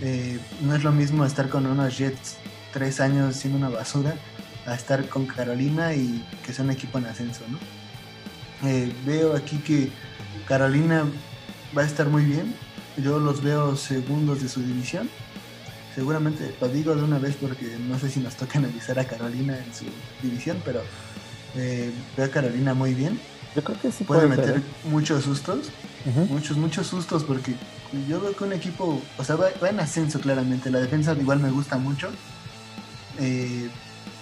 [0.00, 2.36] Eh, no es lo mismo estar con unos Jets
[2.72, 4.14] tres años siendo una basura
[4.66, 7.58] a estar con Carolina y que sea un equipo en ascenso, ¿no?
[8.68, 9.90] Eh, veo aquí que
[10.46, 11.04] Carolina
[11.76, 12.54] va a estar muy bien.
[12.96, 15.08] Yo los veo segundos de su división
[15.98, 19.58] seguramente lo digo de una vez porque no sé si nos toca analizar a Carolina
[19.58, 19.84] en su
[20.22, 20.80] división, pero
[21.56, 23.18] eh, veo a Carolina muy bien.
[23.56, 24.62] Yo creo que sí puede, meter ¿eh?
[24.84, 25.70] muchos sustos,
[26.28, 27.56] muchos, muchos sustos, porque
[28.08, 30.70] yo veo que un equipo, o sea, va, en ascenso claramente.
[30.70, 32.10] La defensa igual me gusta mucho.
[33.18, 33.68] Eh,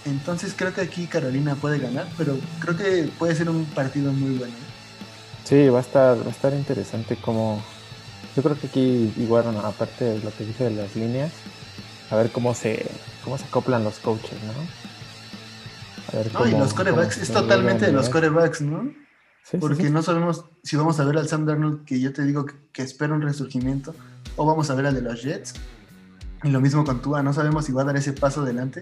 [0.05, 4.37] entonces creo que aquí Carolina puede ganar, pero creo que puede ser un partido muy
[4.39, 4.55] bueno.
[5.45, 7.63] Sí, va a estar, va a estar interesante como.
[8.35, 11.33] Yo creo que aquí, igual, aparte de lo que dije de las líneas,
[12.11, 12.87] a ver cómo se,
[13.25, 14.53] cómo se acoplan los coaches, ¿no?
[16.13, 18.93] A ver no, y los corebacks, es totalmente de los corebacks, ¿no?
[19.61, 22.83] Porque no sabemos si vamos a ver al Sam Darnold, que yo te digo que,
[22.83, 23.95] espera un resurgimiento,
[24.37, 25.55] o vamos a ver al de los Jets.
[26.45, 28.81] Y lo mismo con Tua, no sabemos si va a dar ese paso adelante,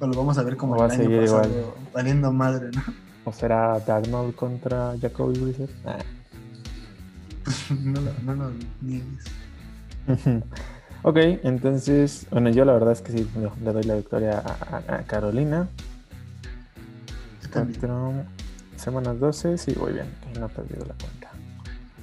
[0.00, 2.82] o lo vamos a ver como el año pasado, valiendo madre, ¿no?
[3.24, 5.70] ¿O será Darnold contra Jacoby Brissett?
[7.82, 9.24] no, lo, no lo niegues.
[11.04, 13.28] Ok, entonces, bueno, yo la verdad es que sí,
[13.64, 15.68] le doy la victoria a, Carolina.
[17.52, 18.12] Cuatro,
[18.76, 20.06] semanas 12, sí, voy bien,
[20.38, 21.28] no he perdido la cuenta.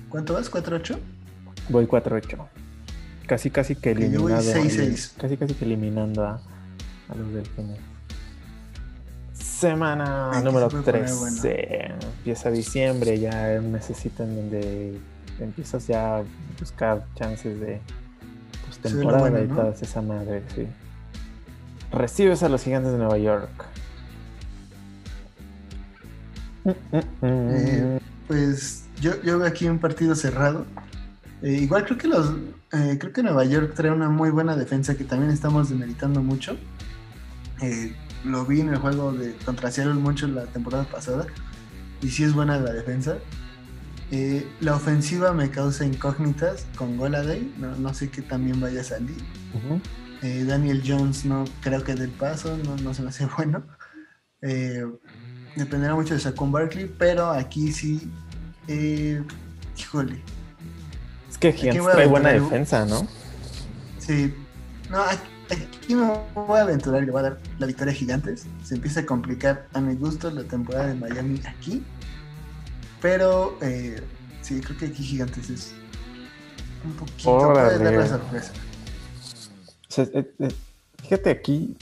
[0.10, 0.52] ¿Cuánto vas?
[0.52, 0.98] ¿4-8?
[1.70, 2.46] Voy 4-8.
[3.30, 4.34] Casi, casi que eliminando.
[5.20, 6.42] Casi, casi que eliminando a,
[7.10, 7.78] a los delfines.
[9.34, 11.94] Semana número 13.
[12.18, 14.98] Empieza diciembre, ya necesitan donde
[15.40, 16.24] empiezas ya a
[16.60, 17.80] buscar chances de
[18.82, 20.66] temporada y toda esa madre, sí.
[21.92, 23.66] Recibes a los gigantes de Nueva York.
[27.22, 30.66] Eh, pues yo, yo veo aquí un partido cerrado.
[31.42, 32.32] Eh, igual creo que los
[32.74, 36.58] eh, creo que Nueva York trae una muy buena defensa que también estamos demeritando mucho.
[38.26, 41.28] lo vi en el juego de contra Seattle mucho la temporada pasada.
[42.02, 43.18] Y sí es buena la defensa.
[44.12, 48.84] Eh, la ofensiva me causa incógnitas con Goladay, no, no sé qué también vaya a
[48.84, 49.18] salir.
[50.24, 53.64] Eh, Daniel Jones no creo que del paso, no, se me hace bueno.
[54.42, 54.84] Eh,
[55.56, 58.10] dependerá mucho de Saquon Barkley, pero aquí sí,
[59.78, 60.22] híjole.
[61.30, 63.08] Es que Giants trae buena defensa, ¿no?
[64.00, 64.34] Sí,
[64.90, 68.46] no, aquí, me voy a aventurar y le voy a dar la victoria a Gigantes.
[68.64, 71.84] Se empieza a complicar a mi gusto la temporada de Miami aquí
[73.02, 74.02] pero eh,
[74.42, 75.74] sí, creo que aquí Gigantes es
[76.84, 78.52] un poquito puede dar la sorpresa.
[79.98, 80.50] Eh, eh,
[81.02, 81.78] fíjate aquí,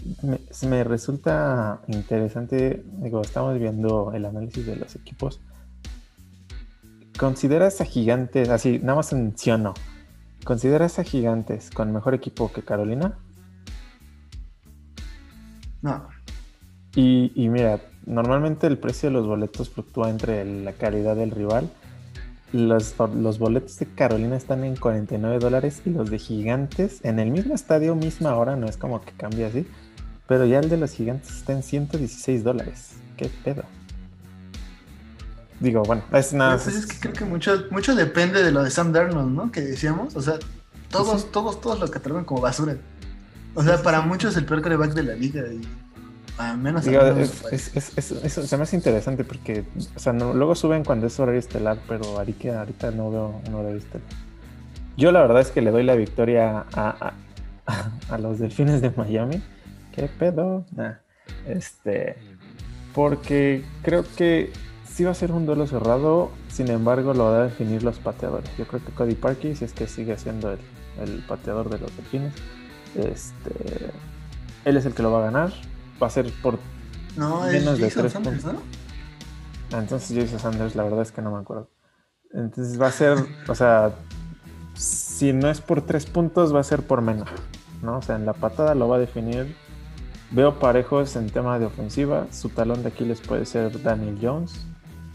[0.64, 5.40] me, resulta interesante, digo, estamos viendo el análisis de los equipos.
[7.18, 9.74] ¿Consideras a Gigantes, así, nada más en sí o no,
[10.44, 13.18] ¿consideras a Gigantes con mejor equipo que Carolina?
[15.82, 16.08] No.
[16.96, 21.70] Y, y mira, Normalmente el precio de los boletos fluctúa entre la calidad del rival.
[22.54, 27.32] Los, los boletos de Carolina están en 49 dólares y los de Gigantes en el
[27.32, 29.68] mismo estadio, misma hora, no es como que cambia así.
[30.26, 32.94] Pero ya el de los Gigantes está en 116 dólares.
[33.18, 33.64] ¿Qué pedo?
[35.60, 36.58] Digo, bueno, es nada.
[36.58, 39.52] Pues es que creo que mucho, mucho depende de lo de Sam Darnold, ¿no?
[39.52, 40.36] Que decíamos, o sea,
[40.90, 42.78] todos, todos, todos lo catalogan como basura.
[43.56, 45.62] O sea, para muchos es el peor coreback de la liga y
[46.38, 47.44] a menos Digo, es,
[47.76, 51.40] es, es, se me hace interesante porque, o sea, no, luego suben cuando es horario
[51.40, 54.08] estelar, pero ahorita, ahorita no veo un horario estelar.
[54.96, 57.14] Yo la verdad es que le doy la victoria a,
[57.66, 59.42] a, a los delfines de Miami.
[59.94, 60.64] ¿Qué pedo?
[61.48, 62.16] este,
[62.94, 64.52] porque creo que
[64.98, 68.50] sí va a ser un duelo cerrado, sin embargo lo va a definir los pateadores.
[68.58, 70.58] Yo creo que Cody Parkey, si es que sigue siendo el,
[71.00, 72.34] el pateador de los delfines,
[72.96, 73.92] este,
[74.66, 75.54] él es el que lo va a ganar.
[76.02, 76.58] Va a ser por
[77.16, 78.44] no, menos de tres puntos.
[78.44, 79.78] ¿no?
[79.78, 81.70] Entonces Jason Sanders, la verdad es que no me acuerdo.
[82.34, 83.92] Entonces va a ser, o sea,
[84.74, 87.30] si no es por tres puntos, va a ser por menos.
[87.84, 88.00] ¿no?
[88.00, 89.56] O sea, en la patada lo va a definir.
[90.32, 92.26] Veo parejos en tema de ofensiva.
[92.32, 94.66] Su talón de Aquiles puede ser Daniel Jones.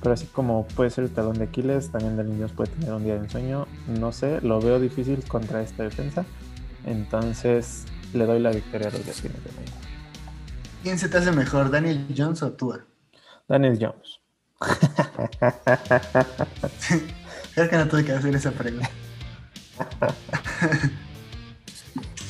[0.03, 3.15] Pero así como puede ser el talón de Aquiles, también Jones puede tener un día
[3.15, 3.69] de ensueño.
[3.87, 6.25] No sé, lo veo difícil contra esta defensa.
[6.85, 9.71] Entonces le doy la victoria a los Delfines de Miami.
[10.83, 12.81] ¿Quién se te hace mejor, Daniel Jones o Tua?
[13.47, 14.19] Daniel Jones.
[17.55, 18.91] Creo que no tuve que hacer esa pregunta.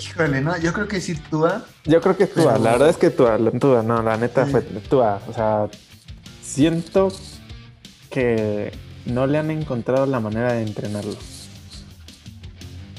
[0.00, 0.58] Híjole, ¿no?
[0.58, 1.64] Yo creo que sí Tua.
[1.84, 5.22] Yo creo que Tua, la verdad es que Tua, Tua, no, la neta fue Tua.
[5.28, 5.68] O sea,
[6.42, 7.10] siento
[8.12, 8.70] que
[9.06, 11.16] no le han encontrado la manera de entrenarlo.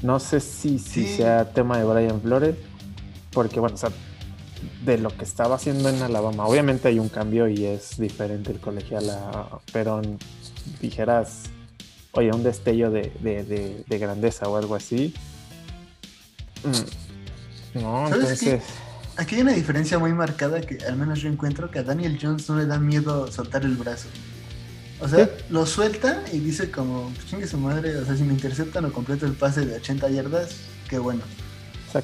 [0.01, 2.55] No sé si, si sea tema de Brian Flores,
[3.32, 3.91] porque bueno, o sea,
[4.84, 8.59] de lo que estaba haciendo en Alabama, obviamente hay un cambio y es diferente el
[8.59, 10.01] colegial, a, pero
[10.82, 11.43] dijeras,
[12.11, 15.14] oye, un destello de, grandeza o algo así.
[16.64, 18.61] Mm, no, entonces...
[19.16, 22.49] Aquí hay una diferencia muy marcada que al menos yo encuentro que a Daniel Jones
[22.49, 24.07] no le da miedo soltar el brazo.
[25.00, 28.34] O sea, lo suelta y dice como, pues, chingue su madre, o sea, si me
[28.34, 30.56] interceptan o completo el pase de 80 yardas,
[30.89, 31.22] qué bueno.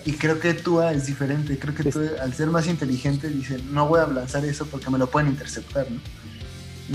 [0.05, 3.87] Y creo que Tua es diferente, creo que tú al ser más inteligente dice, no
[3.87, 5.99] voy a lanzar eso porque me lo pueden interceptar, ¿no?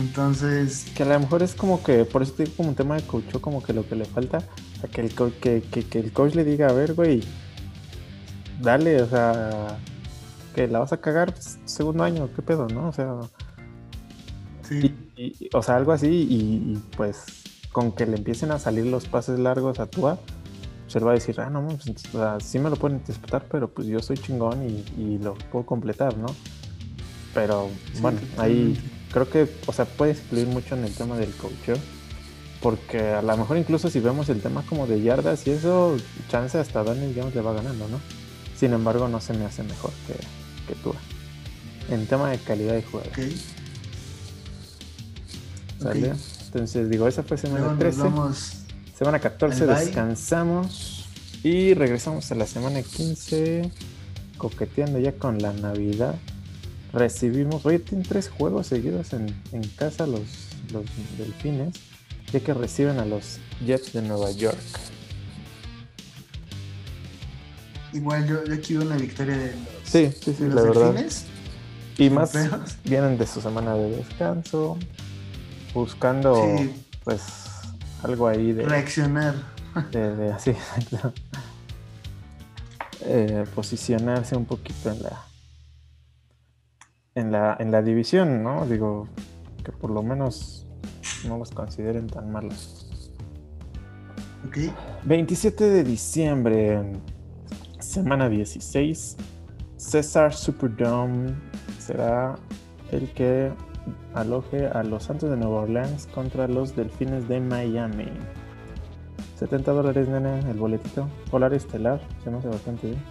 [0.01, 0.87] Entonces...
[0.95, 3.25] Que a lo mejor es como que, por eso digo como un tema de coach,
[3.41, 6.45] como que lo que le falta, o sea, que el, que, que, el coach le
[6.45, 7.25] diga, a ver, güey,
[8.61, 9.79] dale, o sea,
[10.55, 12.89] que la vas a cagar pues, segundo año, qué pedo, ¿no?
[12.89, 13.21] O sea...
[14.63, 14.95] Sí
[15.53, 17.25] o sea, algo así, y, pues
[17.73, 20.19] con que le empiecen a salir los pases largos a Tua,
[20.87, 23.47] se le va a decir, ah, no, pues, o sea, sí me lo pueden interpretar,
[23.51, 24.65] pero pues yo soy chingón
[24.97, 26.27] y, lo puedo completar, ¿no?
[27.33, 27.69] Pero
[28.01, 28.79] bueno, ahí
[29.13, 31.79] creo que, o sea, puede influir mucho en el tema del coach,
[32.61, 35.97] porque a lo mejor incluso si vemos el tema como de yardas y eso,
[36.29, 37.99] chance hasta Daniel Jones le va ganando, ¿no?
[38.57, 40.15] Sin embargo, no se me hace mejor que,
[40.69, 40.95] que Tua.
[41.91, 42.85] En tema de calidad de
[45.93, 48.03] Entonces digo, esa fue semana 13.
[48.97, 51.07] Semana 14 descansamos
[51.43, 53.71] y regresamos a la semana 15
[54.39, 56.15] coqueteando ya con la Navidad.
[56.93, 59.35] Recibimos, oye, tienen tres juegos seguidos en,
[59.77, 60.23] casa los,
[60.73, 60.85] los
[61.19, 61.75] delfines,
[62.33, 64.57] ya que reciben a los Jets de Nueva York.
[67.93, 70.95] Igual yo, yo aquí veo una victoria de los, sí, sí, sí, la verdad.
[71.99, 72.33] Y más
[72.85, 74.79] vienen de su semana de descanso
[75.75, 76.57] buscando
[77.03, 77.23] pues
[78.03, 79.35] algo ahí de reaccionar.
[79.91, 80.53] de, así
[83.01, 85.27] eh, posicionarse un poquito en la
[87.17, 89.09] en la en la división no digo
[89.65, 90.67] que por lo menos
[91.27, 93.11] no los consideren tan malos.
[94.47, 94.59] Ok.
[95.05, 96.83] 27 de diciembre
[97.81, 99.17] semana 16
[99.77, 101.35] César Superdome
[101.79, 102.37] será
[102.91, 103.53] el que
[104.15, 108.09] aloje a los Santos de Nueva Orleans contra los Delfines de Miami.
[109.39, 111.09] 70 dólares, nene, el boletito.
[111.31, 113.03] Polar estelar, se me hace bastante bien.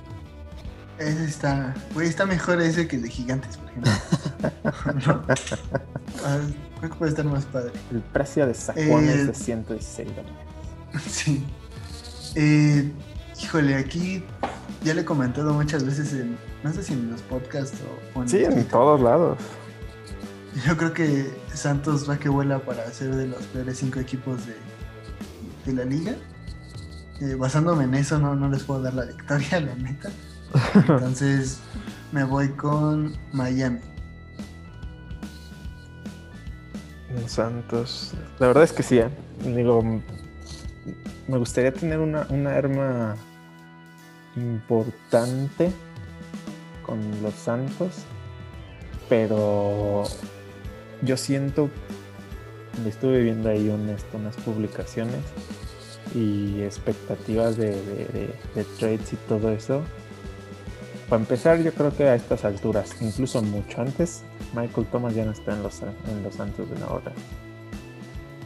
[0.99, 5.24] Ese está, güey, está mejor ese que el de Gigantes, por ejemplo.
[6.26, 6.39] Ah,
[6.80, 7.71] creo que puede estar más padre.
[7.91, 10.32] El precio de sacones eh, de 116 dólares.
[11.07, 11.43] Sí.
[12.36, 12.91] Eh,
[13.41, 14.24] híjole, aquí
[14.84, 17.78] ya le he comentado muchas veces en, no sé si en los podcasts
[18.15, 19.38] o, en Sí, en todos lados.
[20.65, 25.73] Yo creo que Santos va que vuela para ser de los peores cinco equipos de,
[25.73, 26.15] la liga.
[27.21, 30.09] Eh, basándome en eso, no, no les puedo dar la victoria, la neta.
[30.75, 31.59] Entonces
[32.11, 33.79] me voy con Miami.
[37.27, 38.13] Santos.
[38.39, 39.09] La verdad es que sí, ¿eh?
[39.43, 39.83] digo,
[41.27, 43.15] me gustaría tener una, una arma
[44.35, 45.71] importante
[46.83, 47.99] con los Santos,
[49.07, 50.03] pero
[51.03, 51.69] yo siento
[52.87, 55.21] estuve viendo ahí unas publicaciones
[56.15, 59.83] y expectativas de, de, trades y todo eso.
[61.09, 64.23] Para empezar, yo creo que a estas alturas, incluso mucho antes,
[64.55, 67.11] Michael Thomas ya no está en los, en los Santos de ahora.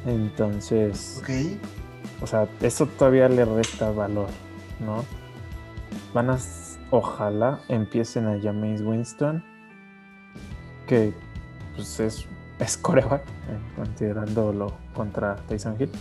[0.06, 1.60] Entonces, okay.
[2.22, 4.30] o sea, eso todavía le resta valor,
[4.80, 5.04] ¿no?
[6.14, 6.38] Van a,
[6.90, 9.44] ojalá empiecen a James Winston,
[10.88, 11.14] que
[11.76, 12.26] pues es,
[12.60, 15.92] es coreback, eh, considerándolo contra Tyson Hill.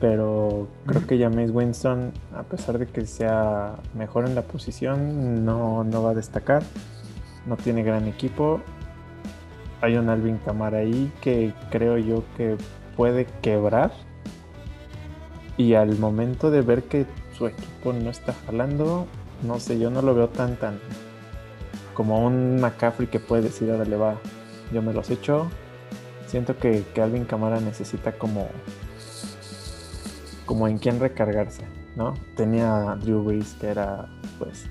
[0.00, 5.82] Pero creo que James Winston, a pesar de que sea mejor en la posición, no,
[5.82, 6.62] no va a destacar.
[7.46, 8.60] No tiene gran equipo.
[9.80, 12.56] Hay un Alvin Camara ahí que creo yo que
[12.96, 13.90] puede quebrar.
[15.56, 19.06] Y al momento de ver que su equipo no está jalando,
[19.42, 20.78] no sé, yo no lo veo tan tan
[21.98, 24.14] como un McCaffrey que puede decir, ahora le va,
[24.72, 25.48] yo me los echo.
[26.28, 28.48] Siento que, que Alvin Camara necesita como
[30.48, 31.62] como en quién recargarse,
[31.94, 32.14] ¿no?
[32.34, 34.08] Tenía a Drew Brees que era
[34.38, 34.64] pues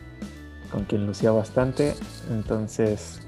[0.71, 1.95] con quien lucía bastante,
[2.31, 3.19] entonces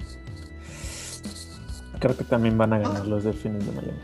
[1.99, 3.99] creo que también van a ganar los Delfines de Miami.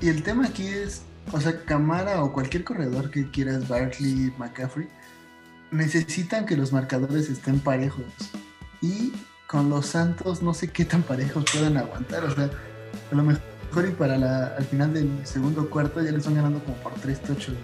[0.00, 1.02] Y el tema aquí es,
[1.32, 4.88] o sea, Camara o cualquier corredor que quieras, Barkley, McCaffrey,
[5.70, 8.06] necesitan que los marcadores estén parejos.
[8.80, 9.12] Y
[9.46, 12.48] con los Santos no sé qué tan parejos puedan aguantar, o sea,
[13.10, 13.42] a lo mejor
[13.88, 17.20] y para la, al final del segundo cuarto ya le están ganando como por 3
[17.20, 17.54] tochos.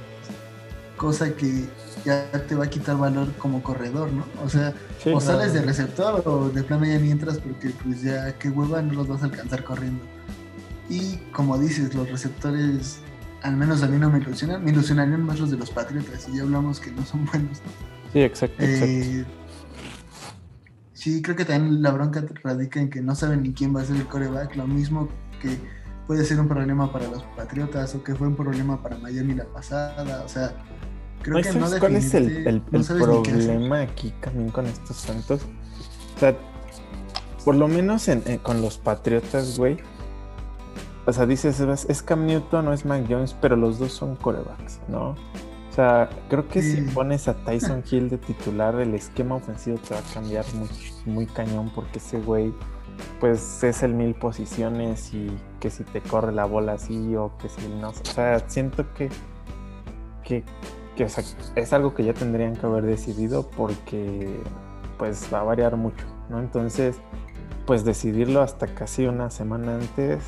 [0.97, 1.67] Cosa que
[2.05, 4.25] ya te va a quitar valor como corredor, ¿no?
[4.43, 4.73] O sea,
[5.13, 8.81] o sales de receptor o de plano ya ni entras porque pues ya qué hueva
[8.81, 10.03] no los vas a alcanzar corriendo.
[10.89, 13.01] Y como dices, los receptores,
[13.43, 16.37] al menos a mí no me ilusionan, me ilusionarían más los de los Patriotas y
[16.37, 17.59] ya hablamos que no son buenos.
[18.13, 18.57] Sí, exacto.
[18.61, 19.25] Eh,
[20.93, 23.85] sí, creo que también la bronca radica en que no saben ni quién va a
[23.85, 25.09] ser el coreback, lo mismo
[25.41, 25.59] que
[26.07, 29.45] puede ser un problema para los Patriotas o que fue un problema para Miami la
[29.45, 30.23] pasada.
[30.25, 30.53] O sea,
[31.23, 35.43] creo que no ¿Cuál es el, el, problema aquí también con estos Santos?
[36.17, 36.37] O sea,
[37.45, 38.09] por lo menos
[38.43, 39.79] con los Patriotas, güey.
[41.07, 44.81] O sea, dices, es Cam Newton o es Mac Jones, pero los dos son corebacks,
[44.89, 45.11] ¿no?
[45.11, 49.95] O sea, creo que si pones a Tyson Hill de titular, el esquema ofensivo te
[49.95, 50.69] va a cambiar muy,
[51.05, 52.53] muy cañón porque ese güey
[53.21, 55.31] pues es el mil posiciones y
[55.61, 57.91] que si te corre la bola así o que si no.
[57.91, 59.11] O sea, siento que,
[60.25, 60.45] que,
[61.57, 64.41] es algo que ya tendrían que haber decidido porque
[64.99, 66.41] pues va a variar mucho, ¿no?
[66.41, 66.97] Entonces,
[67.67, 70.23] pues decidirlo hasta casi una semana antes,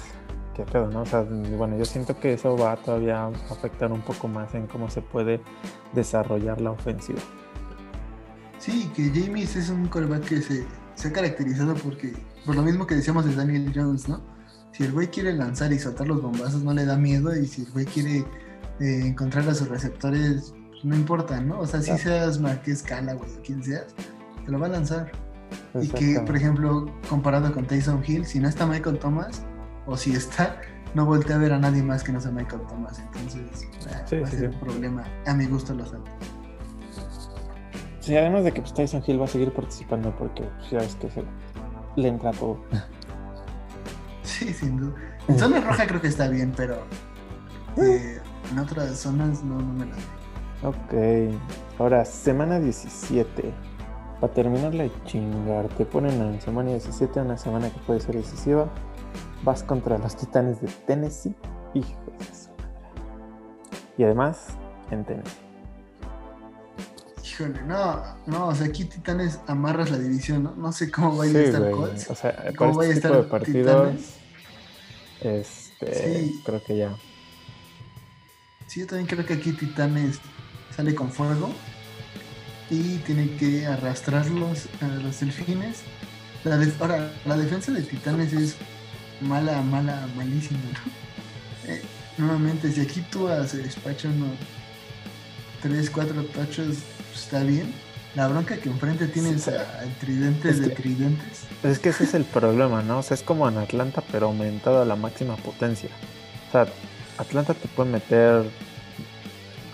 [0.55, 1.03] qué pedo, ¿no?
[1.03, 4.66] O sea, bueno, yo siento que eso va todavía a afectar un poco más en
[4.66, 5.41] cómo se puede
[5.95, 7.21] desarrollar la ofensiva.
[8.59, 10.66] Sí, que James es un coreback que se,
[10.97, 12.12] se ha caracterizado porque
[12.49, 14.22] por lo mismo que decíamos de Daniel Jones, ¿no?
[14.72, 17.36] Si el güey quiere lanzar y soltar los bombazos, no le da miedo.
[17.36, 18.24] Y si el güey quiere
[18.80, 21.61] eh, encontrar a sus receptores, pues, no importa, ¿no?
[21.61, 23.94] O sea, si seas Marqués Cala, güey, o quien seas,
[24.46, 25.12] te lo va a lanzar.
[25.78, 29.42] Y que, por ejemplo, comparado con Tyson Hill, si no está Michael Thomas,
[29.84, 30.59] o si está,
[30.94, 32.99] no voltea a ver a nadie más que no sea Michael Thomas.
[32.99, 33.42] Entonces,
[34.11, 35.05] va a ser un problema.
[35.26, 36.14] A mi gusto los altos.
[38.01, 40.94] Sí, además de que pues, Tyson Hill va a seguir participando porque pues, ya ves
[40.94, 41.22] que se
[41.99, 42.59] le entra todo.
[44.22, 44.94] Sí, sin duda.
[45.26, 46.76] En zona roja creo que está bien, pero
[47.76, 48.20] eh,
[48.53, 49.96] en otras zonas no, no me la
[50.62, 51.34] Ok.
[51.78, 53.53] Ahora, semana 17.
[54.20, 58.68] Para terminarla de chingar, te ponen en semana 17, una semana que puede ser decisiva.
[59.42, 61.34] Vas contra los titanes de Tennessee.
[61.74, 62.51] Hijo de su
[63.96, 64.49] Y además,
[64.90, 65.47] en Tennessee.
[67.39, 70.57] Híjole, no, no, o sea, aquí Titanes amarras la división, ¿no?
[70.57, 72.11] No sé cómo vaya a estar Colts.
[72.11, 73.95] O sea, cómo vaya a este estar de partidos,
[75.20, 76.97] Este, creo que ya.
[78.66, 80.18] Sí, yo también creo que aquí Titanes
[80.74, 81.51] sale con fuego
[82.70, 85.82] y tiene que arrastrarlos a los delfines.
[86.43, 88.57] La ahora, la defensa de Titanes es
[89.20, 91.09] mala, mala, malísima, ¿no?
[91.70, 91.82] Eh,
[92.16, 94.30] nuevamente, si aquí tú se despacha unos
[95.61, 96.78] 3, 4 tachos
[97.19, 97.73] está bien.
[98.14, 101.45] La bronca que enfrente tienes al tridente de tridentes.
[101.62, 102.99] Es que ese es el problema, ¿no?
[102.99, 105.91] O sea, es como en Atlanta, pero aumentado a la máxima potencia.
[106.49, 106.66] O sea,
[107.19, 108.45] Atlanta te puede meter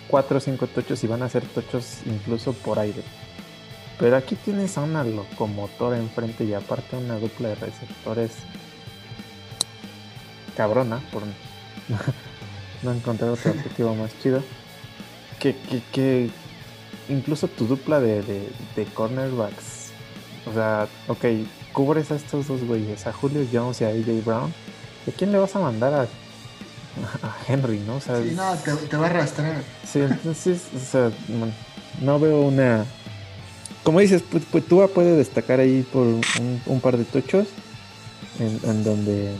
[0.09, 3.03] 4 o 5 tochos y van a ser tochos incluso por aire.
[3.99, 8.33] Pero aquí tienes a una locomotora enfrente y aparte una dupla de receptores
[10.57, 11.23] cabrona, por
[12.83, 14.43] no encontrar otro objetivo más chido.
[15.39, 16.31] Que, que, que
[17.09, 19.91] incluso tu dupla de, de, cornerbacks.
[20.47, 21.25] O sea, ok,
[21.73, 24.55] cubres a estos dos güeyes, a Julio Jones y a AJ Brown.
[25.07, 26.07] ¿De quién le vas a mandar a
[27.23, 28.01] a Henry, ¿no?
[28.01, 28.55] sí, no,
[28.89, 29.63] te, va a arrastrar.
[29.85, 31.11] Sí, entonces, o sea,
[32.01, 32.85] no, veo una...
[33.83, 37.49] Como dices, pues, pues Tua puede destacar ahí por un, par de tochos
[38.39, 39.35] en, donde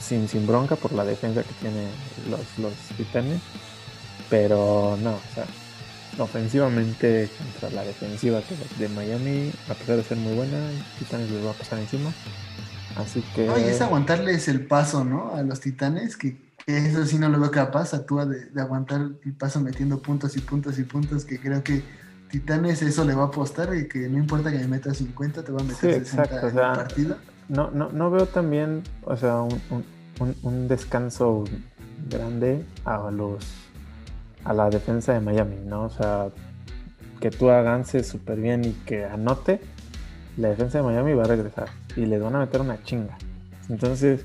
[0.00, 1.88] sin, sin bronca por la defensa que tienen
[2.30, 3.40] los, los titanes,
[4.30, 5.44] pero no, o sea,
[6.18, 8.40] ofensivamente contra la defensiva
[8.78, 10.58] de Miami, a pesar de ser muy buena,
[10.98, 12.10] Titanes les va a pasar encima.
[12.96, 13.48] Así que.
[13.50, 15.34] Oye, es aguantarles el paso, ¿no?
[15.34, 19.32] A los Titanes, que, eso sí no lo veo capaz, actúa de, de, aguantar el
[19.34, 21.82] paso metiendo puntos y puntos y puntos, que creo que
[22.30, 25.52] Titanes eso le va a apostar y que no importa que me meta 50, te
[25.52, 27.16] va a meter 60 en el partido.
[27.48, 29.60] No, no, no veo también, o sea, un,
[30.18, 31.44] un, un descanso
[32.10, 33.65] grande a los
[34.46, 35.84] a la defensa de Miami, ¿no?
[35.84, 36.28] O sea,
[37.20, 39.60] que tú avance súper bien y que anote,
[40.36, 43.16] la defensa de Miami va a regresar y les van a meter una chinga.
[43.68, 44.24] Entonces,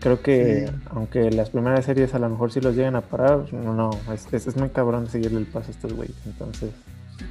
[0.00, 3.72] creo que aunque las primeras series a lo mejor sí los llegan a parar, no,
[3.72, 6.16] no, es, es, muy cabrón seguirle el paso a estos güeyes.
[6.26, 6.70] Entonces.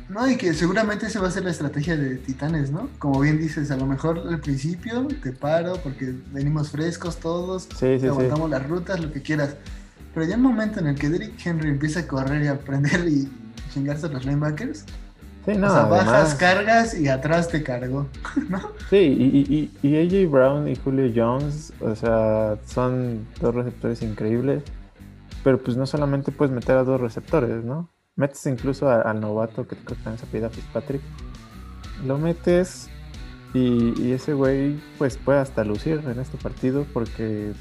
[0.10, 2.90] No, y que seguramente esa va a ser la estrategia de Titanes, ¿no?
[2.98, 8.00] Como bien dices, a lo mejor al principio te paro porque venimos frescos todos, sí,
[8.00, 9.58] sí, aguantamos las rutas, lo que quieras.
[10.14, 13.08] Pero ya el momento en el que Derrick Henry empieza a correr y a aprender
[13.08, 13.30] y
[13.74, 14.86] chingarse a los linebackers,
[15.46, 18.08] Sí, no, o sea, bajas, cargas y atrás te cargo,
[18.50, 18.60] ¿no?
[18.92, 24.64] Sí, y, y, AJ Brown y Julio Jones, o sea, son dos receptores increíbles,
[25.44, 27.90] pero pues no solamente puedes meter a dos receptores, ¿no?
[28.16, 31.02] Metes incluso al novato que creo que también se pide a Fitzpatrick,
[32.06, 32.90] lo metes
[33.56, 37.54] y, y, ese güey pues puede hasta lucir en este partido porque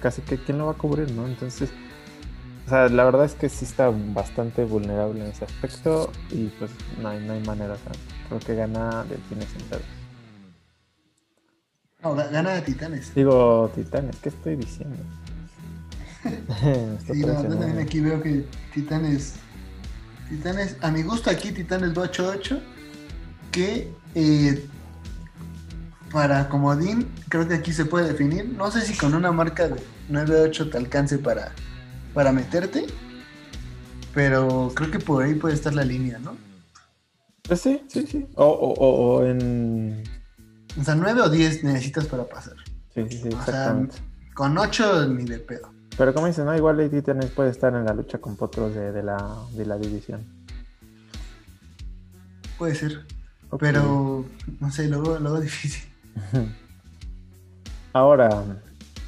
[0.00, 1.26] casi que quién lo va a cubrir, ¿no?
[1.26, 1.70] Entonces
[2.66, 6.70] o sea, la verdad es que sí está bastante vulnerable en ese aspecto y pues
[7.00, 7.74] no hay, no hay manera.
[7.74, 7.92] O sea,
[8.28, 9.86] creo que gana Delfines enteros.
[12.02, 13.14] No, gana de Titanes.
[13.14, 14.96] Digo, Titanes, ¿qué estoy diciendo?
[17.06, 19.34] sí, no, también aquí veo que Titanes.
[20.28, 22.60] Titanes, a mi gusto aquí Titanes va 8-8.
[23.50, 24.66] Que eh,
[26.12, 28.48] para Comodín, creo que aquí se puede definir.
[28.48, 31.52] No sé si con una marca de 9-8 te alcance para
[32.14, 32.86] para meterte.
[34.14, 36.36] Pero creo que por ahí puede estar la línea, ¿no?
[37.42, 38.26] Pues sí, sí, sí.
[38.34, 40.02] O, o, o, en.
[40.78, 42.56] O sea, 9 o 10 necesitas para pasar.
[42.94, 43.96] Sí, sí, sí, exactamente.
[44.34, 45.72] con 8 ni de pedo.
[45.96, 46.56] Pero como dicen, ¿no?
[46.56, 50.24] igual Lady Tennis puede estar en la lucha con potros de, la, de la división.
[52.58, 53.06] Puede ser.
[53.58, 54.24] Pero,
[54.60, 55.84] no sé, luego, luego difícil.
[57.92, 58.44] Ahora,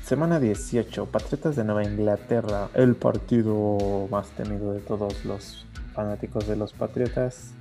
[0.05, 6.57] Semana 18, Patriotas de Nueva Inglaterra, el partido más temido de todos los fanáticos de
[6.57, 7.53] los Patriotas.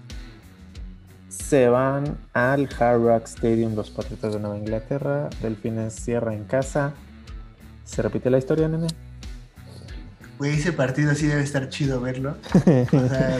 [1.29, 5.29] Se van al Hard Rock Stadium los Patriotas de Nueva Inglaterra.
[5.41, 6.91] Delfines cierra en casa.
[7.85, 8.87] ¿Se repite la historia, nene?
[10.37, 12.35] Güey, ese partido sí debe estar chido verlo.
[12.53, 13.39] o sea,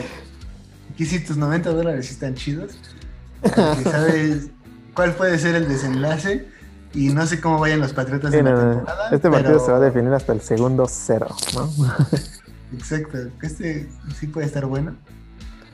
[0.94, 2.78] aquí si tus 90 dólares están chidos.
[3.84, 4.48] sabes
[4.94, 6.53] cuál puede ser el desenlace
[6.94, 9.10] y no sé cómo vayan los Patriotas en la temporada.
[9.10, 11.68] Este partido se va a definir hasta el segundo cero, ¿no?
[12.72, 13.18] Exacto.
[13.42, 13.88] Este
[14.18, 14.94] sí puede estar bueno.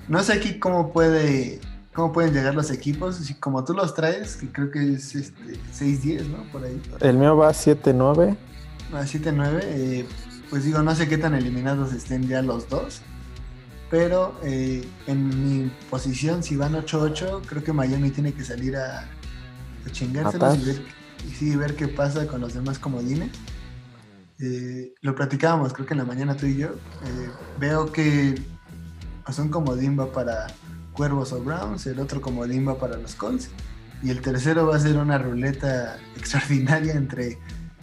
[0.08, 1.60] No sé aquí cómo puede
[1.92, 3.16] cómo pueden llegar los equipos.
[3.16, 6.50] Si como tú los traes, que creo que es este, 6-10, ¿no?
[6.50, 6.80] Por ahí.
[7.00, 8.36] El mío va 7-9.
[8.92, 9.60] A 7-9.
[9.62, 10.06] Eh,
[10.48, 13.02] pues digo, no sé qué tan eliminados estén ya los dos.
[13.90, 19.00] Pero eh, en mi posición, si van 8-8, creo que Miami tiene que salir a,
[19.00, 23.30] a chingárselos y ver y sí ver qué pasa con los demás comodines.
[24.38, 26.68] Eh, lo platicábamos, creo que en la mañana tú y yo.
[26.68, 28.40] Eh, veo que
[29.24, 30.46] pues, un comodín va para
[30.92, 33.50] Cuervos o Browns, el otro comodín va para los Colts,
[34.02, 37.38] y el tercero va a ser una ruleta extraordinaria entre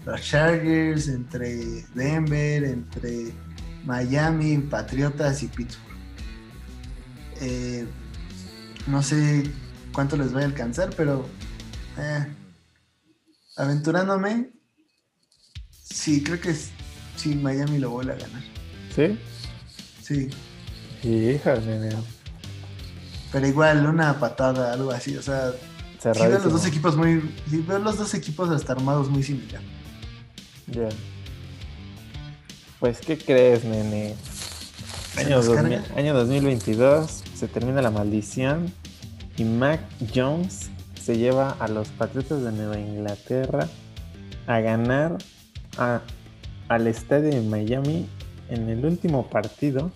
[0.05, 3.31] los Chargers, entre Denver, entre
[3.85, 5.97] Miami, Patriotas y Pittsburgh.
[7.39, 7.85] Eh,
[8.87, 9.43] no sé
[9.93, 11.25] cuánto les va a alcanzar, pero
[13.57, 14.51] aventurándome,
[15.83, 16.55] sí, creo que
[17.15, 18.43] sí, Miami lo vuelve a ganar.
[18.95, 19.17] ¿Sí?
[20.01, 20.29] Sí.
[21.03, 21.95] Hija, nene.
[23.31, 25.51] Pero igual, una patada, algo así, o sea.
[26.01, 27.21] Sí veo los dos equipos muy.
[27.49, 29.61] Sí veo los dos equipos hasta armados muy similar.
[30.67, 30.89] Bien.
[32.79, 34.15] Pues, ¿qué crees, nene?
[35.17, 35.41] Año,
[35.95, 38.71] año 2022, se termina la maldición
[39.35, 39.81] y Mac
[40.13, 40.69] Jones
[41.07, 43.69] se lleva a los Patriotas de Nueva Inglaterra
[44.45, 45.17] a ganar
[45.77, 48.05] al estadio de Miami
[48.49, 49.89] en el último partido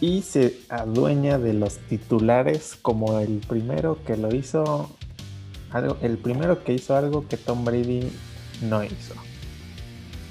[0.00, 4.90] y se adueña de los titulares como el primero que lo hizo
[5.70, 8.10] algo, el primero que hizo algo que Tom Brady
[8.62, 9.14] no hizo.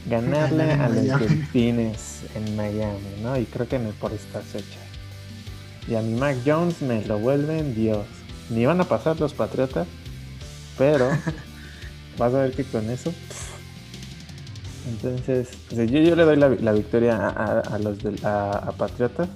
[0.10, 3.38] ganarle a los Delfines en Miami, ¿no?
[3.38, 4.84] Y creo que en por estas fechas.
[5.88, 8.06] Y a mi Mac Jones me lo vuelven Dios.
[8.49, 9.88] Ni van a pasar los Patriotas,
[10.78, 11.10] pero
[12.18, 13.14] vas a ver que con eso.
[14.88, 19.30] Entonces, yo, yo, le doy la, victoria a, los de, a, Patriotas.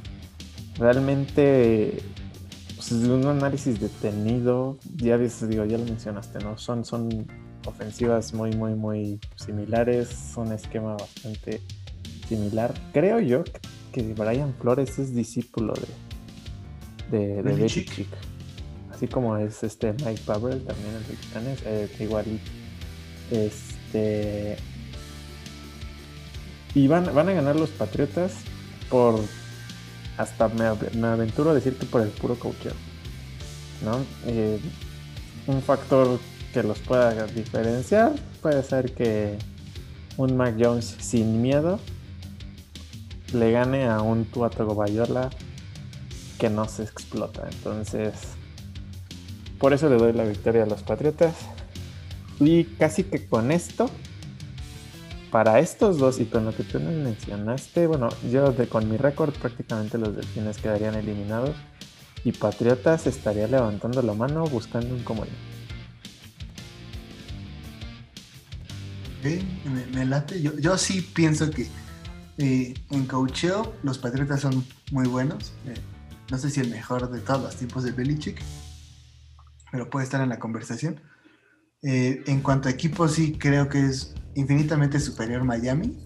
[0.78, 2.00] Realmente,
[2.76, 6.58] pues, un análisis detenido, ya digo, ya lo mencionaste, ¿no?
[6.58, 7.26] Son, son
[7.66, 11.62] ofensivas muy, muy, muy similares, un esquema bastante
[12.28, 12.74] similar.
[12.94, 13.44] Creo yo
[13.92, 15.74] que Brian Flores es discípulo
[17.12, 18.10] de, de, de Belichick.
[18.98, 22.26] Así como es este Mike Pavel también en Titanes, eh, igual.
[23.30, 24.58] Este.
[26.74, 28.34] Y van, van a ganar los Patriotas
[28.90, 29.20] por.
[30.18, 32.72] Hasta me, aventuro a decir por el puro coaching.
[33.86, 34.00] ¿No?
[34.26, 34.60] Eh,
[35.46, 36.20] un factor
[36.52, 39.38] que los pueda diferenciar puede ser que
[40.18, 41.80] un Mac Jones sin miedo
[43.32, 45.30] le gane a un Tua Bayola
[46.40, 47.48] que no se explota.
[47.52, 48.37] Entonces,
[49.60, 51.36] por eso le doy la victoria a los Patriotas.
[52.40, 53.90] Y casi que con esto,
[55.32, 59.34] para estos dos y con lo que tú nos mencionaste, bueno, yo con mi récord
[59.34, 61.56] prácticamente los delfines quedarían eliminados
[62.24, 65.34] y Patriotas estaría levantando la mano buscando un comodín.
[69.94, 70.42] me, late.
[70.42, 71.68] Yo, yo, sí pienso que
[72.38, 75.54] eh, en coacheo los Patriotas son muy buenos.
[75.66, 75.74] Eh,
[76.30, 78.42] no sé si el mejor de todos los tiempos de Belichick,
[79.72, 81.02] pero puede estar en la conversación.
[81.84, 85.98] Eh, en cuanto a equipo, sí creo que es infinitamente superior Miami.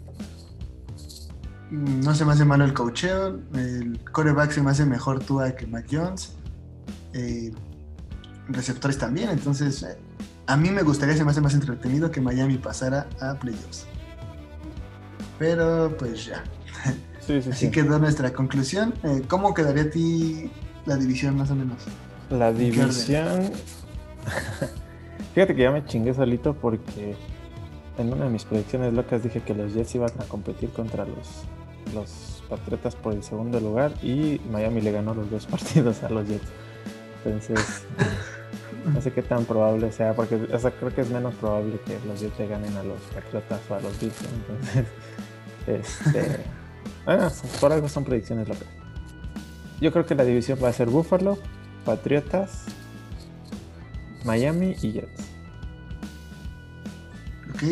[1.72, 3.40] Mm, no se me hace malo el coacheo.
[3.54, 6.36] El coreback se me hace mejor Tua que Mac Jones.
[8.48, 9.30] receptores también.
[9.30, 9.86] Entonces,
[10.48, 13.86] a mí me gustaría, se me hace más entretenido que Miami pasara a playoffs.
[15.40, 16.44] Pero pues ya.
[17.50, 18.94] Así quedó nuestra conclusión.
[19.04, 20.52] Eh, ¿Cómo quedaría a ti
[20.86, 21.86] la división más o menos?
[22.32, 23.52] La división...
[25.34, 27.16] Fíjate que ya me chingué solito porque
[27.98, 31.44] en una de mis predicciones locas dije que los Jets iban a competir contra los,
[31.94, 36.28] los Patriotas por el segundo lugar y Miami le ganó los dos partidos a los
[36.28, 36.48] Jets.
[37.24, 37.84] Entonces,
[38.86, 40.38] no sé qué tan probable sea, porque
[40.80, 43.80] creo que es menos probable que los Jets le ganen a los Patriotas o a
[43.80, 44.16] los Bills.
[44.22, 44.86] Entonces,
[45.68, 46.44] este,
[47.06, 47.30] bueno,
[47.62, 48.68] por algo son predicciones locas.
[49.80, 51.38] Yo creo que la división va a ser Buffalo,
[51.86, 52.66] Patriotas,
[54.24, 55.22] Miami y Jets.
[57.53, 57.64] Ok,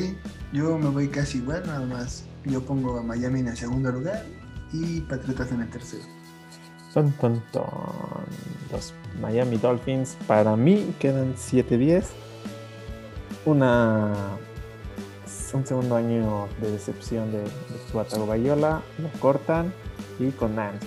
[0.53, 2.23] yo me voy casi igual, nada más.
[2.45, 4.25] Yo pongo a Miami en el segundo lugar
[4.71, 6.03] y Patriotas en el tercero.
[6.93, 7.43] Son, son,
[8.71, 12.05] Los Miami Dolphins para mí quedan 7-10.
[13.45, 14.37] Una
[15.53, 19.73] un segundo año de decepción de, de Bayola, lo cortan
[20.19, 20.85] y con Nance.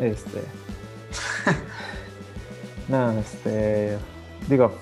[0.00, 0.42] Este.
[2.90, 3.96] no, este.
[4.48, 4.72] Digo,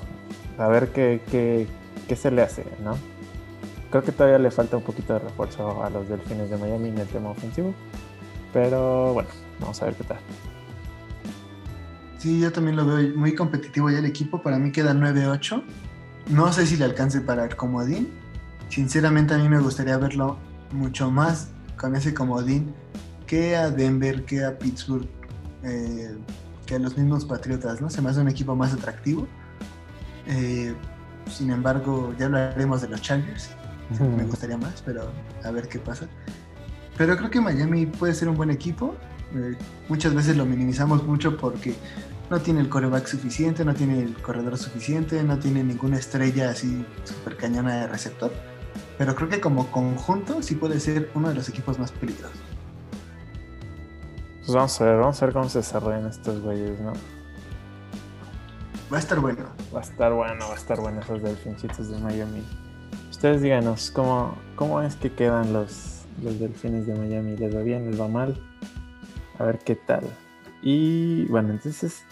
[0.56, 1.66] a ver qué, qué,
[2.08, 2.96] qué, se le hace, ¿no?
[3.90, 6.98] Creo que todavía le falta un poquito de refuerzo a los delfines de Miami en
[6.98, 7.74] el tema ofensivo.
[8.52, 9.28] Pero bueno,
[9.60, 10.18] vamos a ver qué tal.
[12.18, 14.42] Sí, yo también lo veo muy competitivo ya el equipo.
[14.42, 15.62] Para mí queda 9-8.
[16.30, 18.10] No sé si le alcance para el comodín.
[18.68, 20.38] Sinceramente a mí me gustaría verlo
[20.72, 22.74] mucho más con ese comodín
[23.26, 25.06] que a Denver, que a Pittsburgh,
[25.62, 26.16] eh,
[26.68, 27.88] que a los mismos Patriotas, ¿no?
[27.88, 29.26] Se me hace un equipo más atractivo.
[30.26, 30.74] Eh,
[31.30, 33.50] sin embargo, ya hablaremos de los Chargers.
[33.98, 35.10] Me gustaría más, pero
[35.42, 36.06] a ver qué pasa.
[36.98, 38.94] Pero creo que Miami puede ser un buen equipo.
[39.34, 39.56] Eh,
[39.88, 41.74] muchas veces lo minimizamos mucho porque
[42.28, 46.84] no tiene el coreback suficiente, no tiene el corredor suficiente, no tiene ninguna estrella así
[47.04, 48.30] super cañona de receptor.
[48.98, 52.57] Pero creo que como conjunto sí puede ser uno de los equipos más peligrosos.
[54.48, 56.94] Pues vamos a ver, vamos a ver cómo se desarrollan estos güeyes, ¿no?
[58.90, 59.44] Va a estar bueno.
[59.74, 62.42] Va a estar bueno, va a estar bueno esos delfinchitos de Miami.
[63.10, 67.36] Ustedes díganos, ¿cómo, cómo es que quedan los, los delfines de Miami?
[67.36, 67.90] ¿Les va bien?
[67.90, 68.40] ¿Les va mal?
[69.38, 70.04] A ver qué tal.
[70.62, 72.04] Y bueno, entonces,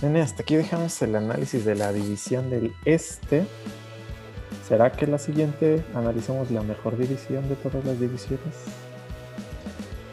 [0.00, 3.44] hasta aquí dejamos el análisis de la división del este.
[4.68, 8.79] ¿Será que la siguiente analicemos la mejor división de todas las divisiones?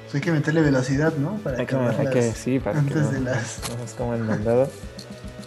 [0.07, 1.35] Pues hay que meterle velocidad, ¿no?
[1.43, 3.59] Para hay que, sí, para que no, de las...
[3.97, 4.69] como el mandado.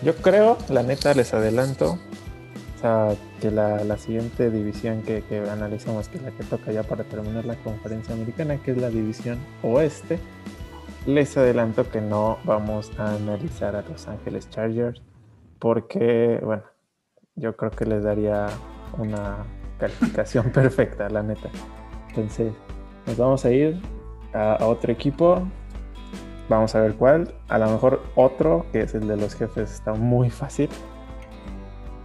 [0.02, 6.08] Yo creo, la neta, les adelanto, o sea, que la, siguiente división que, que analizamos,
[6.08, 9.38] que es la que toca ya para terminar la conferencia americana, que es la división
[9.62, 10.18] oeste,
[11.06, 15.00] les adelanto que no vamos a analizar a Los Ángeles Chargers
[15.58, 16.64] porque, bueno,
[17.34, 18.48] yo creo que les daría
[18.98, 19.38] una
[19.78, 21.48] calificación perfecta, la neta.
[22.10, 22.52] Entonces,
[23.06, 23.80] nos vamos a ir
[24.32, 25.42] a, otro equipo.
[26.48, 27.32] Vamos a ver cuál.
[27.48, 30.68] A lo mejor otro, que es el de los jefes, está muy fácil.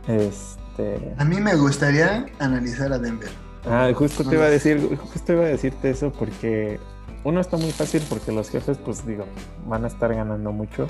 [0.08, 1.14] Este.
[1.18, 3.30] A mí me gustaría analizar a Denver.
[3.68, 6.80] Ah, justo te iba a decir, justo iba a decirte eso porque
[7.24, 9.26] uno está muy fácil porque los jefes, pues digo,
[9.66, 10.86] van a estar ganando mucho.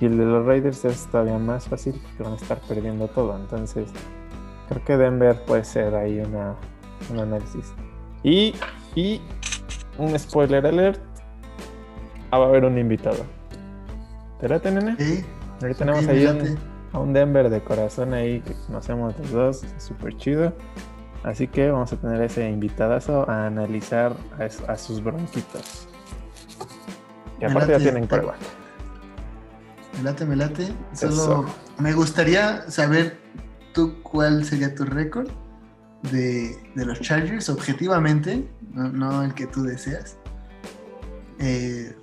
[0.00, 3.36] Y el de los Raiders es todavía más fácil porque van a estar perdiendo todo.
[3.36, 3.88] Entonces,
[4.68, 6.56] creo que Denver puede ser ahí una,
[7.10, 7.72] un análisis.
[8.22, 8.54] Y,
[8.94, 9.22] y
[9.98, 11.00] un spoiler alert.
[12.30, 13.24] Ah, va a haber un invitado.
[14.40, 14.96] ¿Te late, nene?
[14.98, 15.24] Sí.
[15.60, 16.26] Ahorita tenemos ahí
[16.92, 19.64] a un Denver de corazón ahí que conocemos los dos.
[19.78, 20.52] Súper chido.
[21.22, 24.16] Así que vamos a tener ese invitadazo a analizar
[24.66, 25.88] a, sus bronquitos.
[27.40, 28.34] Y aparte ya tienen prueba.
[29.96, 30.74] Me late, me late.
[30.92, 31.46] Solo
[31.78, 33.18] me gustaría saber
[33.72, 35.28] tú cuál sería tu récord
[36.10, 40.18] de, los Chargers, objetivamente, no, el que tú deseas.
[41.38, 41.94] Eh,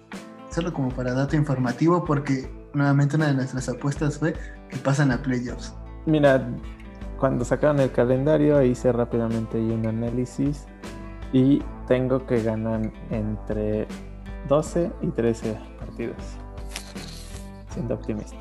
[0.49, 4.33] solo como para dato informativo, porque nuevamente una de nuestras apuestas fue
[4.69, 5.73] que pasan a playoffs.
[6.05, 6.47] Mira,
[7.19, 10.65] cuando sacaron el calendario hice rápidamente un análisis
[11.33, 13.87] y tengo que ganar entre
[14.47, 16.23] 12 y 13 partidos.
[17.69, 18.37] Siendo optimista.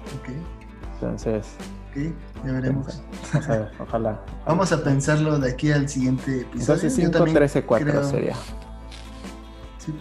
[0.94, 1.56] Entonces.
[1.90, 2.12] Ok,
[2.44, 3.02] ya veremos.
[3.32, 6.82] Vamos a ver, ojalá, Vamos a pensarlo de aquí al siguiente episodio.
[6.82, 8.35] 12, 5, 13, 4 sería.
[9.78, 9.94] Sí.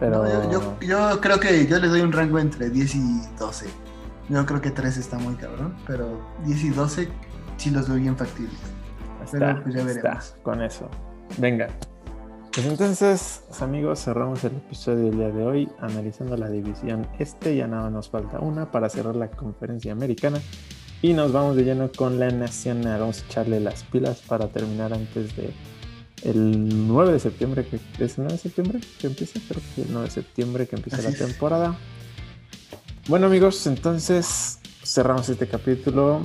[0.00, 0.50] Pero...
[0.50, 3.66] yo, yo creo que yo le doy un rango entre 10 y 12.
[4.28, 7.08] Yo creo que 3 está muy cabrón, pero 10 y 12
[7.56, 8.58] sí los veo bien factibles.
[9.24, 10.34] Está, pues ya veremos.
[10.42, 10.88] con eso.
[11.38, 11.68] Venga.
[12.52, 17.54] Pues entonces, amigos, cerramos el episodio del día de hoy analizando la división este.
[17.54, 20.40] Ya nada nos falta una para cerrar la conferencia americana.
[21.02, 23.00] Y nos vamos de lleno con la nacional.
[23.00, 25.52] Vamos a echarle las pilas para terminar antes de
[26.24, 27.64] el 9 de septiembre.
[27.64, 29.40] Que, ¿Es el 9 de septiembre que empieza?
[29.46, 31.76] Creo que el 9 de septiembre que empieza la temporada.
[33.06, 36.22] Bueno amigos, entonces cerramos este capítulo.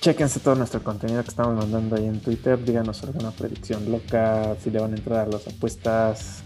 [0.00, 2.62] Chequense todo nuestro contenido que estamos mandando ahí en Twitter.
[2.64, 6.42] Díganos alguna predicción loca, si le van a entrar a las apuestas.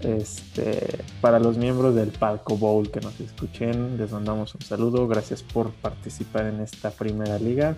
[0.00, 5.08] Este, para los miembros del Palco Bowl que nos escuchen, les mandamos un saludo.
[5.08, 7.76] Gracias por participar en esta primera liga.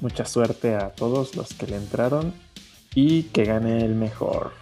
[0.00, 2.34] Mucha suerte a todos los que le entraron
[2.94, 4.52] y que gane el mejor.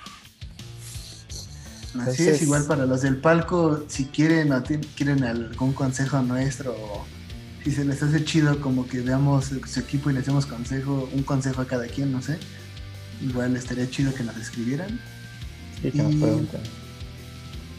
[1.99, 4.62] Así es, igual para los del palco, si quieren o
[4.95, 6.77] quieren algún consejo nuestro,
[7.65, 11.23] si se les hace chido como que veamos su equipo y les demos consejo, un
[11.23, 12.39] consejo a cada quien, no sé,
[13.23, 15.01] igual estaría chido que nos escribieran.
[15.82, 16.61] Y que nos pregunten.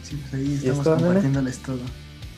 [0.02, 1.80] Sí, pues ahí estamos compartiéndoles todo.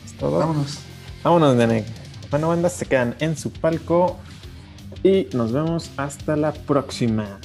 [0.05, 0.39] ¿Es todo.
[0.39, 0.79] Vámonos.
[1.23, 1.85] Vámonos, nene.
[2.31, 4.19] Bueno, bandas se quedan en su palco
[5.03, 7.39] y nos vemos hasta la próxima.